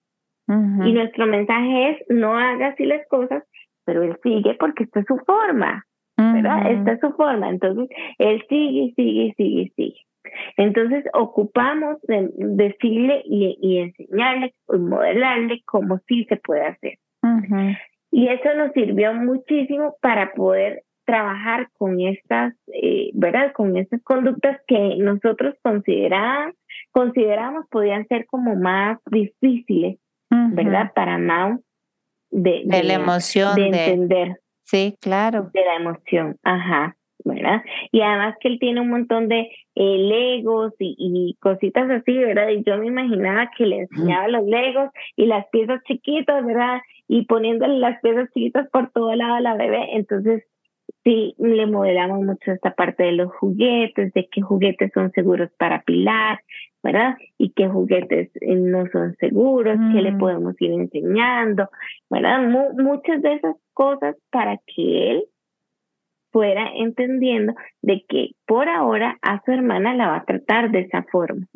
[0.48, 3.42] Y nuestro mensaje es, no haga así las cosas,
[3.84, 5.84] pero él sigue porque esta es su forma,
[6.16, 6.70] ¿verdad?
[6.70, 7.48] Esta es su forma.
[7.48, 10.00] Entonces, él sigue, sigue, sigue, sigue.
[10.56, 16.98] Entonces, ocupamos de decirle y, enseñarle y modelarle cómo sí se puede hacer.
[18.10, 23.52] Y eso nos sirvió muchísimo para poder trabajar con estas, eh, ¿verdad?
[23.52, 26.54] Con estas conductas que nosotros consideramos,
[26.90, 29.98] consideramos podían ser como más difíciles,
[30.30, 30.92] ¿verdad?
[30.94, 31.58] Para Mao
[32.32, 34.40] de, la emoción, de entender.
[34.64, 35.50] sí, claro.
[35.52, 36.96] De la emoción, ajá.
[37.24, 37.62] ¿verdad?
[37.92, 42.48] Y además que él tiene un montón de eh, legos y, y, cositas así, ¿verdad?
[42.48, 46.80] Y yo me imaginaba que le enseñaba los legos y las piezas chiquitas, ¿verdad?
[47.06, 49.94] Y poniéndole las piezas chiquitas por todo lado a la bebé.
[49.96, 50.42] Entonces,
[51.04, 55.82] sí, le modelamos mucho esta parte de los juguetes, de qué juguetes son seguros para
[55.82, 56.40] Pilar,
[56.82, 57.16] ¿verdad?
[57.38, 60.18] Y qué juguetes eh, no son seguros, qué le mm.
[60.18, 61.68] podemos ir enseñando,
[62.10, 62.40] ¿verdad?
[62.76, 65.24] muchas de esas cosas para que él
[66.32, 71.04] fuera entendiendo de que por ahora a su hermana la va a tratar de esa
[71.04, 71.46] forma.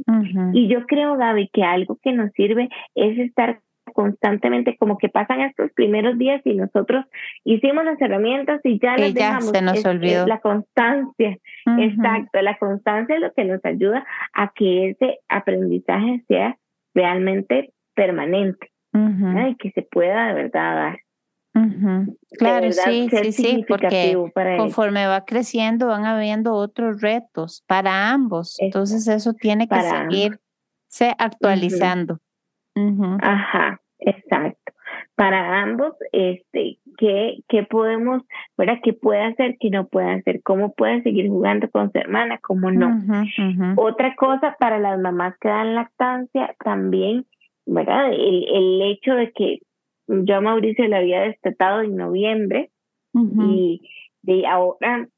[0.52, 3.60] Y yo creo, Gaby, que algo que nos sirve es estar
[3.96, 7.06] constantemente como que pasan estos primeros días y nosotros
[7.44, 9.48] hicimos las herramientas y ya las dejamos.
[9.48, 10.26] Se nos olvidó.
[10.26, 11.38] la constancia,
[11.78, 16.58] exacto, la constancia es lo que nos ayuda a que ese aprendizaje sea
[16.94, 21.00] realmente permanente y que se pueda de verdad dar.
[22.38, 24.14] Claro, sí, sí, sí, porque
[24.58, 28.56] conforme va creciendo van habiendo otros retos para ambos.
[28.60, 32.18] Entonces eso tiene que seguirse actualizando.
[33.22, 34.72] Ajá, exacto.
[35.14, 38.22] Para ambos, este, ¿qué, qué podemos,
[38.56, 38.78] ¿verdad?
[38.82, 40.42] ¿Qué puede hacer, qué no puede hacer?
[40.42, 42.38] ¿Cómo puede seguir jugando con su hermana?
[42.38, 43.02] ¿Cómo no?
[43.76, 47.26] Otra cosa para las mamás que dan lactancia también,
[47.64, 48.12] ¿verdad?
[48.12, 49.60] El, el hecho de que
[50.06, 52.70] yo a Mauricio le había destetado en noviembre
[53.14, 53.80] y
[54.22, 55.08] de ahora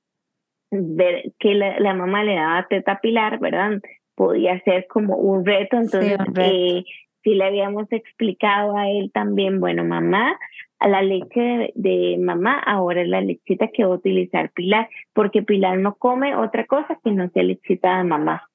[0.70, 3.80] ver que la, mamá le daba teta pilar, ¿verdad?
[4.14, 6.84] Podía ser como un reto, entonces sí, eh,
[7.24, 10.38] le habíamos explicado a él también, bueno, mamá,
[10.78, 15.42] a la leche de, mamá ahora es la lechita que va a utilizar Pilar, porque
[15.42, 18.48] Pilar no come otra cosa que no sea lechita de mamá.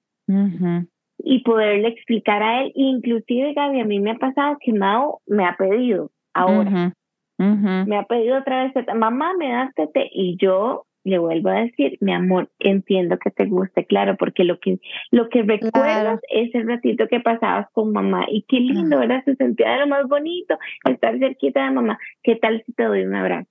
[1.17, 5.45] Y poderle explicar a él, inclusive Gaby, a mí me ha pasado que Mao me
[5.45, 6.93] ha pedido, ahora.
[7.37, 11.97] Me ha pedido otra vez, mamá, me das tete, y yo le vuelvo a decir,
[12.01, 14.79] mi amor, entiendo que te guste, claro, porque lo que,
[15.11, 19.23] lo que recuerdas es el ratito que pasabas con mamá y qué lindo, ¿verdad?
[19.25, 21.99] Se sentía de lo más bonito estar cerquita de mamá.
[22.23, 23.49] ¿Qué tal si te doy un abrazo?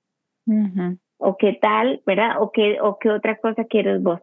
[1.19, 2.37] O qué tal, ¿verdad?
[2.41, 4.21] O qué, o qué otra cosa quieres vos.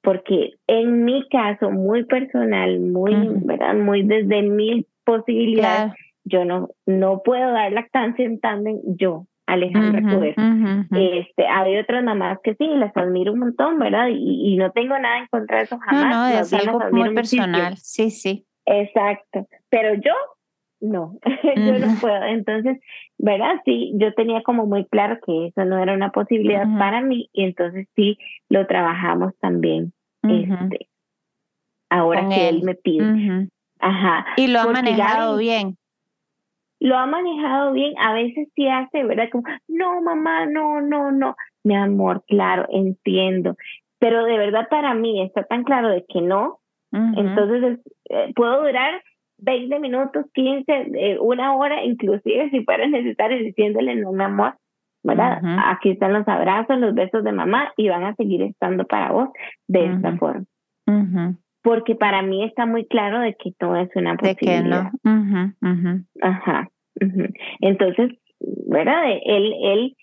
[0.00, 3.14] Porque en mi caso, muy personal, muy,
[3.44, 3.74] ¿verdad?
[3.74, 5.92] Muy desde mil posibilidades,
[6.24, 12.38] yo no, no puedo dar lactancia en tándem yo, Alejandra uh Este, hay otras mamás
[12.42, 14.08] que sí, las admiro un montón, ¿verdad?
[14.10, 16.10] Y, no tengo nada en contra de eso jamás.
[16.10, 18.46] No, no, es algo muy personal, sí, sí.
[18.66, 20.12] Exacto, pero yo
[20.80, 21.18] no,
[21.56, 22.22] yo no puedo.
[22.24, 22.78] Entonces,
[23.18, 23.60] ¿verdad?
[23.64, 27.44] Sí, yo tenía como muy claro que eso no era una posibilidad para mí y
[27.44, 28.18] entonces sí
[28.48, 29.92] lo trabajamos también.
[30.22, 30.88] Este,
[31.90, 33.48] ahora que él, me pide.
[33.78, 34.26] Ajá.
[34.38, 35.76] Y lo ha manejado bien
[36.84, 39.30] lo ha manejado bien, a veces sí hace, ¿verdad?
[39.32, 41.34] Como, no, mamá, no, no, no.
[41.64, 43.56] Mi amor, claro, entiendo.
[43.98, 46.58] Pero de verdad para mí está tan claro de que no.
[46.92, 47.80] Entonces
[48.10, 49.02] eh, puedo durar
[49.38, 54.54] 20 minutos, 15, eh, una hora, inclusive si fuera necesario, diciéndole, no, mi amor,
[55.02, 55.40] ¿verdad?
[55.64, 59.30] Aquí están los abrazos, los besos de mamá y van a seguir estando para vos
[59.68, 60.44] de esta forma.
[61.62, 64.58] Porque para mí está muy claro de que todo es una posibilidad.
[64.58, 64.90] De que no.
[66.20, 66.68] Ajá.
[67.60, 69.04] Entonces, ¿verdad?
[69.24, 69.96] Él, él,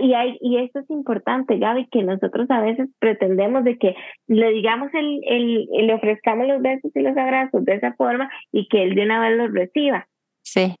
[0.00, 3.94] y, hay, y esto es importante, Gaby, que nosotros a veces pretendemos de que
[4.26, 8.68] le digamos, el, el, le ofrezcamos los besos y los abrazos de esa forma y
[8.68, 10.06] que él de una vez los reciba.
[10.42, 10.74] Sí.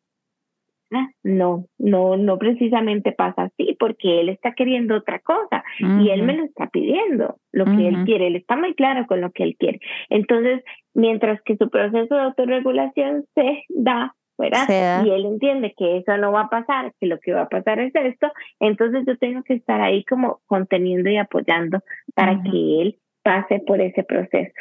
[0.92, 6.22] Ah, no, no, no precisamente pasa así, porque él está queriendo otra cosa y él
[6.22, 9.42] me lo está pidiendo, lo que él quiere, él está muy claro con lo que
[9.42, 9.80] él quiere.
[10.08, 15.04] Entonces, mientras que su proceso de autorregulación se da ¿verdad?
[15.04, 17.78] Y él entiende que eso no va a pasar, que lo que va a pasar
[17.78, 21.82] es esto, entonces yo tengo que estar ahí como conteniendo y apoyando
[22.14, 24.54] para que él pase por ese proceso.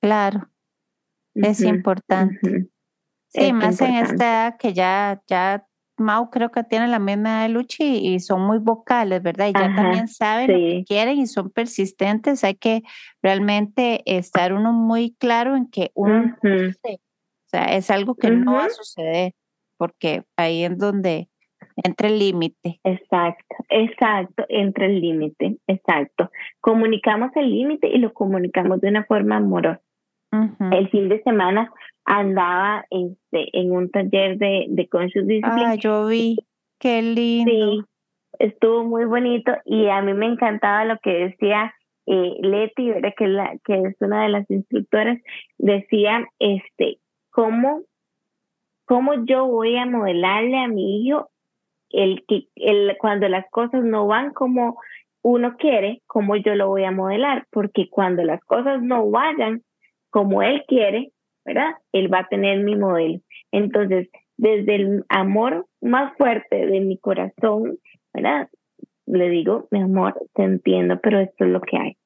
[0.00, 0.48] Claro,
[1.34, 2.68] es importante.
[3.28, 5.64] Sí, más en esta edad que ya, ya
[5.98, 9.48] Mau creo que tiene la misma edad de Luchi y son muy vocales, ¿verdad?
[9.48, 12.44] Y ya también saben lo que quieren y son persistentes.
[12.44, 12.82] Hay que
[13.22, 16.36] realmente estar uno muy claro en que uno,
[17.52, 19.32] sea, es algo que no va a suceder,
[19.76, 21.28] porque ahí es donde
[21.76, 22.80] entre el límite.
[22.84, 26.30] Exacto, exacto, entre el límite, exacto.
[26.60, 29.80] Comunicamos el límite y lo comunicamos de una forma amorosa.
[30.70, 31.70] El fin de semana
[32.06, 35.66] andaba este, en un taller de, de Conscious Discipline.
[35.66, 36.38] Ah, yo vi,
[36.78, 37.50] qué lindo.
[37.50, 37.84] Sí,
[38.38, 41.74] estuvo muy bonito y a mí me encantaba lo que decía
[42.06, 43.12] eh, Leti, ¿verdad?
[43.16, 45.18] Que, la, que es una de las instructoras,
[45.58, 46.98] decía, este,
[47.32, 47.82] ¿cómo,
[48.84, 51.30] cómo yo voy a modelarle a mi hijo
[51.90, 52.24] el
[52.54, 54.78] el, cuando las cosas no van como
[55.22, 59.62] uno quiere, cómo yo lo voy a modelar, porque cuando las cosas no vayan
[60.10, 61.12] como él quiere,
[61.44, 61.74] ¿verdad?
[61.92, 63.20] Él va a tener mi modelo.
[63.52, 67.78] Entonces, desde el amor más fuerte de mi corazón,
[68.12, 68.48] ¿verdad?
[69.06, 71.96] Le digo, mi amor, te entiendo, pero esto es lo que hay.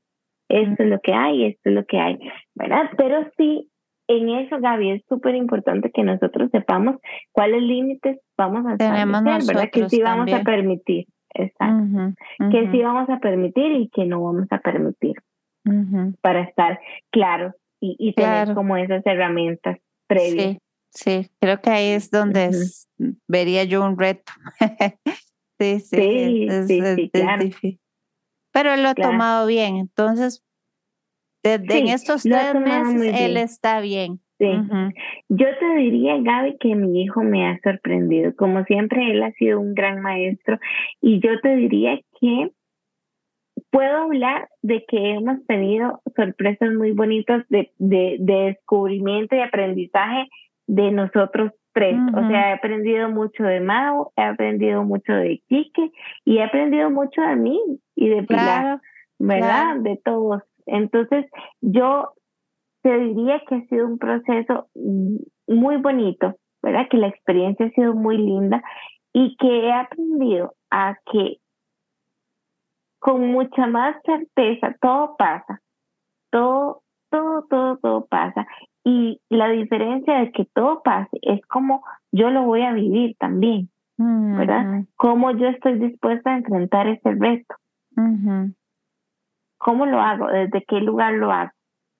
[0.49, 2.18] Esto es lo que hay, esto es lo que hay,
[2.55, 2.91] ¿verdad?
[2.97, 3.70] Pero sí,
[4.09, 6.97] en eso, Gaby, es súper importante que nosotros sepamos
[7.33, 9.71] cuáles límites vamos a establecer, ¿verdad?
[9.73, 12.15] Que sí vamos a permitir, exacto.
[12.51, 15.15] Que sí vamos a permitir y que no vamos a permitir.
[16.21, 16.79] Para estar
[17.11, 20.59] claros y, tener como esas herramientas previas.
[20.91, 22.51] Sí, creo que ahí es donde
[23.27, 24.33] vería yo un reto.
[25.59, 27.45] sí, sí, sí, claro.
[28.53, 30.46] Pero él lo ha tomado bien, entonces
[31.43, 34.20] desde en estos tres meses él está bien.
[34.39, 34.51] Sí.
[35.30, 38.34] Yo te diría, Gaby, que mi hijo me ha sorprendido.
[38.37, 40.59] Como siempre, él ha sido un gran maestro
[41.01, 42.51] y yo te diría que
[43.70, 50.28] puedo hablar de que hemos tenido sorpresas muy bonitas de, de, descubrimiento y aprendizaje
[50.66, 51.97] de nosotros tres.
[52.14, 55.91] O sea, he aprendido mucho de Mao, he aprendido mucho de Quique
[56.24, 57.61] y he aprendido mucho de mí
[57.95, 58.80] y de Pilar,
[59.18, 59.76] ¿verdad?
[59.76, 60.43] De todos.
[60.67, 61.27] Entonces,
[61.61, 62.12] yo
[62.83, 64.69] te diría que ha sido un proceso
[65.47, 66.89] muy bonito, ¿verdad?
[66.89, 68.62] Que la experiencia ha sido muy linda
[69.12, 71.39] y que he aprendido a que
[72.99, 75.61] con mucha más certeza, todo pasa,
[76.31, 78.47] todo, todo, todo, todo pasa.
[78.85, 83.69] Y la diferencia de que todo pase es como yo lo voy a vivir también,
[83.97, 84.85] ¿verdad?
[84.97, 87.55] Cómo yo estoy dispuesta a enfrentar ese reto.
[89.67, 90.29] ¿Cómo lo hago?
[90.29, 91.51] ¿Desde qué lugar lo hago?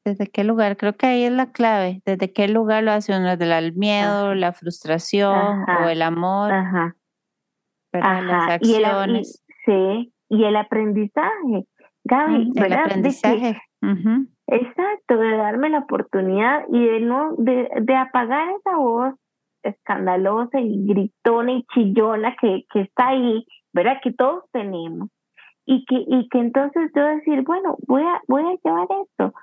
[0.05, 0.77] ¿Desde qué lugar?
[0.77, 2.01] Creo que ahí es la clave.
[2.07, 3.37] ¿Desde qué lugar lo hace uno?
[3.37, 6.53] ¿Desde el miedo, la frustración o el amor?
[6.53, 6.95] Ajá.
[7.93, 9.45] Las acciones.
[9.64, 11.67] sí, y el aprendizaje.
[12.05, 13.61] Gaby, El aprendizaje.
[14.47, 19.14] Exacto, de darme la oportunidad y de no, de, de apagar esa voz
[19.64, 23.99] escandalosa y gritona y chillona que, que está ahí, ¿verdad?
[24.05, 25.09] Que todos tenemos.
[25.67, 29.35] Y que, y que entonces yo decir, bueno, voy a, voy a llevar esto,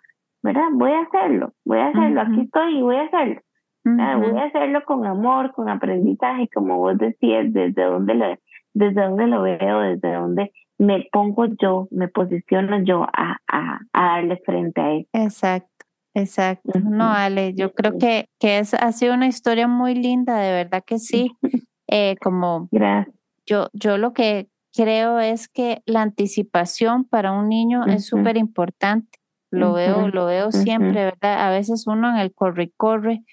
[0.42, 0.70] ¿verdad?
[0.72, 3.42] Voy a hacerlo, voy a hacerlo, aquí estoy y voy a hacerlo.
[3.86, 8.26] Voy a hacerlo con amor, con aprendizaje, como vos decías, desde dónde lo,
[8.74, 14.38] desde dónde lo veo, desde dónde me pongo yo, me posiciono yo a, a, darle
[14.46, 15.08] frente a él.
[15.14, 15.68] Exacto.
[16.16, 20.52] Exacto, no, Ale, yo creo que, que es, ha sido una historia muy linda, de
[20.52, 21.32] verdad que sí.
[21.90, 23.14] Eh, como Gracias.
[23.46, 29.20] Yo, yo lo que creo es que la anticipación para un niño es súper importante.
[29.52, 31.48] Lo veo, lo veo siempre, ¿verdad?
[31.48, 33.24] A veces uno en el corre corre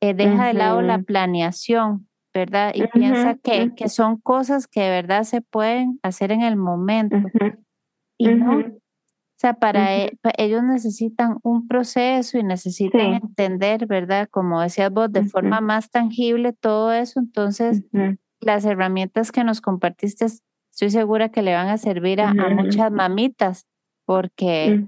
[0.00, 2.72] eh, deja de lado la planeación, ¿verdad?
[2.74, 7.16] Y piensa que, que, son cosas que de verdad se pueden hacer en el momento.
[8.18, 8.58] Y no.
[8.58, 14.28] O sea, para e, ellos necesitan un proceso y necesitan entender, ¿verdad?
[14.30, 17.20] Como decías vos, de forma más tangible todo eso.
[17.20, 17.82] Entonces,
[18.40, 20.26] las herramientas que nos compartiste,
[20.76, 23.66] estoy segura que le van a servir a, muchas mamitas,
[24.04, 24.86] porque,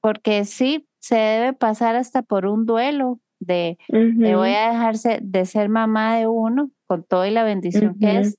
[0.00, 5.68] porque sí, se debe pasar hasta por un duelo, de, voy a dejarse de ser
[5.68, 8.38] mamá de uno con todo y la bendición que es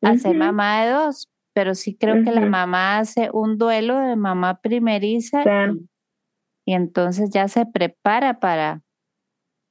[0.00, 4.16] a ser mamá de dos, pero sí creo que la mamá hace un duelo de
[4.16, 5.42] mamá primeriza
[6.64, 8.82] y, entonces ya se prepara para,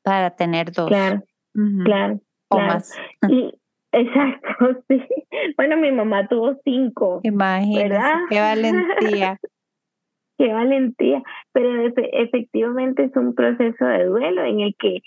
[0.04, 0.88] para tener dos.
[0.88, 1.24] Claro,
[1.84, 2.22] claro.
[2.50, 2.96] O más.
[3.28, 3.54] Y,
[3.92, 5.02] exacto, sí.
[5.56, 7.20] Bueno, mi mamá tuvo cinco.
[7.24, 9.40] Imagínate, qué valentía.
[10.38, 15.02] qué valentía, pero efectivamente es un proceso de duelo en el que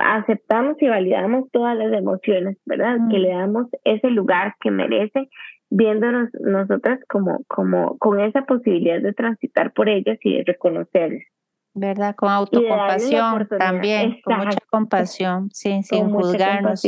[0.00, 2.96] aceptamos y validamos todas las emociones, ¿verdad?
[3.10, 5.28] Que le damos ese lugar que merece,
[5.70, 11.22] viéndonos nosotras como, como con esa posibilidad de transitar por ellas y de reconocerlas.
[11.74, 12.14] ¿Verdad?
[12.14, 16.82] Con autocompasión también, con mucha compasión, sí, sin juzgarnos.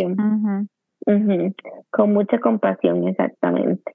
[1.90, 3.94] Con mucha compasión, exactamente.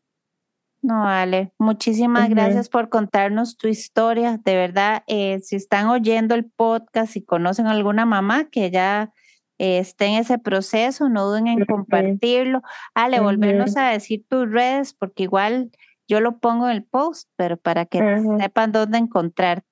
[0.81, 4.39] No, Ale, muchísimas gracias por contarnos tu historia.
[4.43, 9.11] De verdad, eh, si están oyendo el podcast y conocen a alguna mamá que ya
[9.57, 12.61] eh, esté en ese proceso, no duden en compartirlo.
[12.93, 15.69] Ale, volvernos a decir tus redes, porque igual
[16.07, 17.99] yo lo pongo en el post, pero para que
[18.39, 19.67] sepan dónde encontrarte.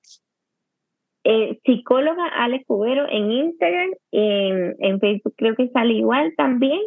[1.24, 6.80] Eh, psicóloga Ale Cubero en Instagram, en, en Facebook creo que sale igual también.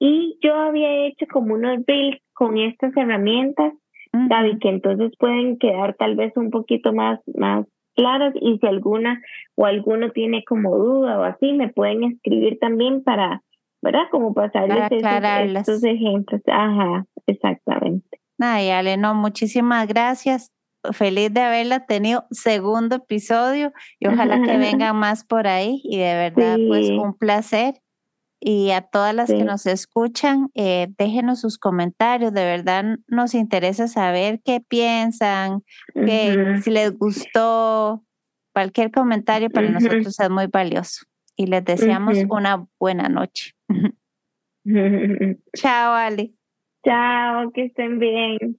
[0.00, 3.74] Y yo había hecho como unos reels con estas herramientas,
[4.12, 9.20] David, que entonces pueden quedar tal vez un poquito más, más claras y si alguna
[9.56, 13.42] o alguno tiene como duda o así, me pueden escribir también para,
[13.82, 14.04] ¿verdad?
[14.10, 16.40] Como pasarles para estos, ejemplos.
[16.46, 18.20] Ajá, exactamente.
[18.38, 20.50] Ay, Ale, no, muchísimas gracias.
[20.92, 26.14] Feliz de haberla tenido segundo episodio y ojalá que vengan más por ahí y de
[26.14, 27.74] verdad pues un placer
[28.40, 32.32] y a todas las que nos escuchan, eh, déjenos sus comentarios.
[32.32, 35.62] De verdad nos interesa saber qué piensan,
[35.94, 38.02] si les gustó.
[38.52, 41.04] Cualquier comentario para nosotros es muy valioso.
[41.36, 43.52] Y les deseamos una buena noche.
[45.54, 46.34] Chao, Ali.
[46.84, 48.58] Chao, que estén bien.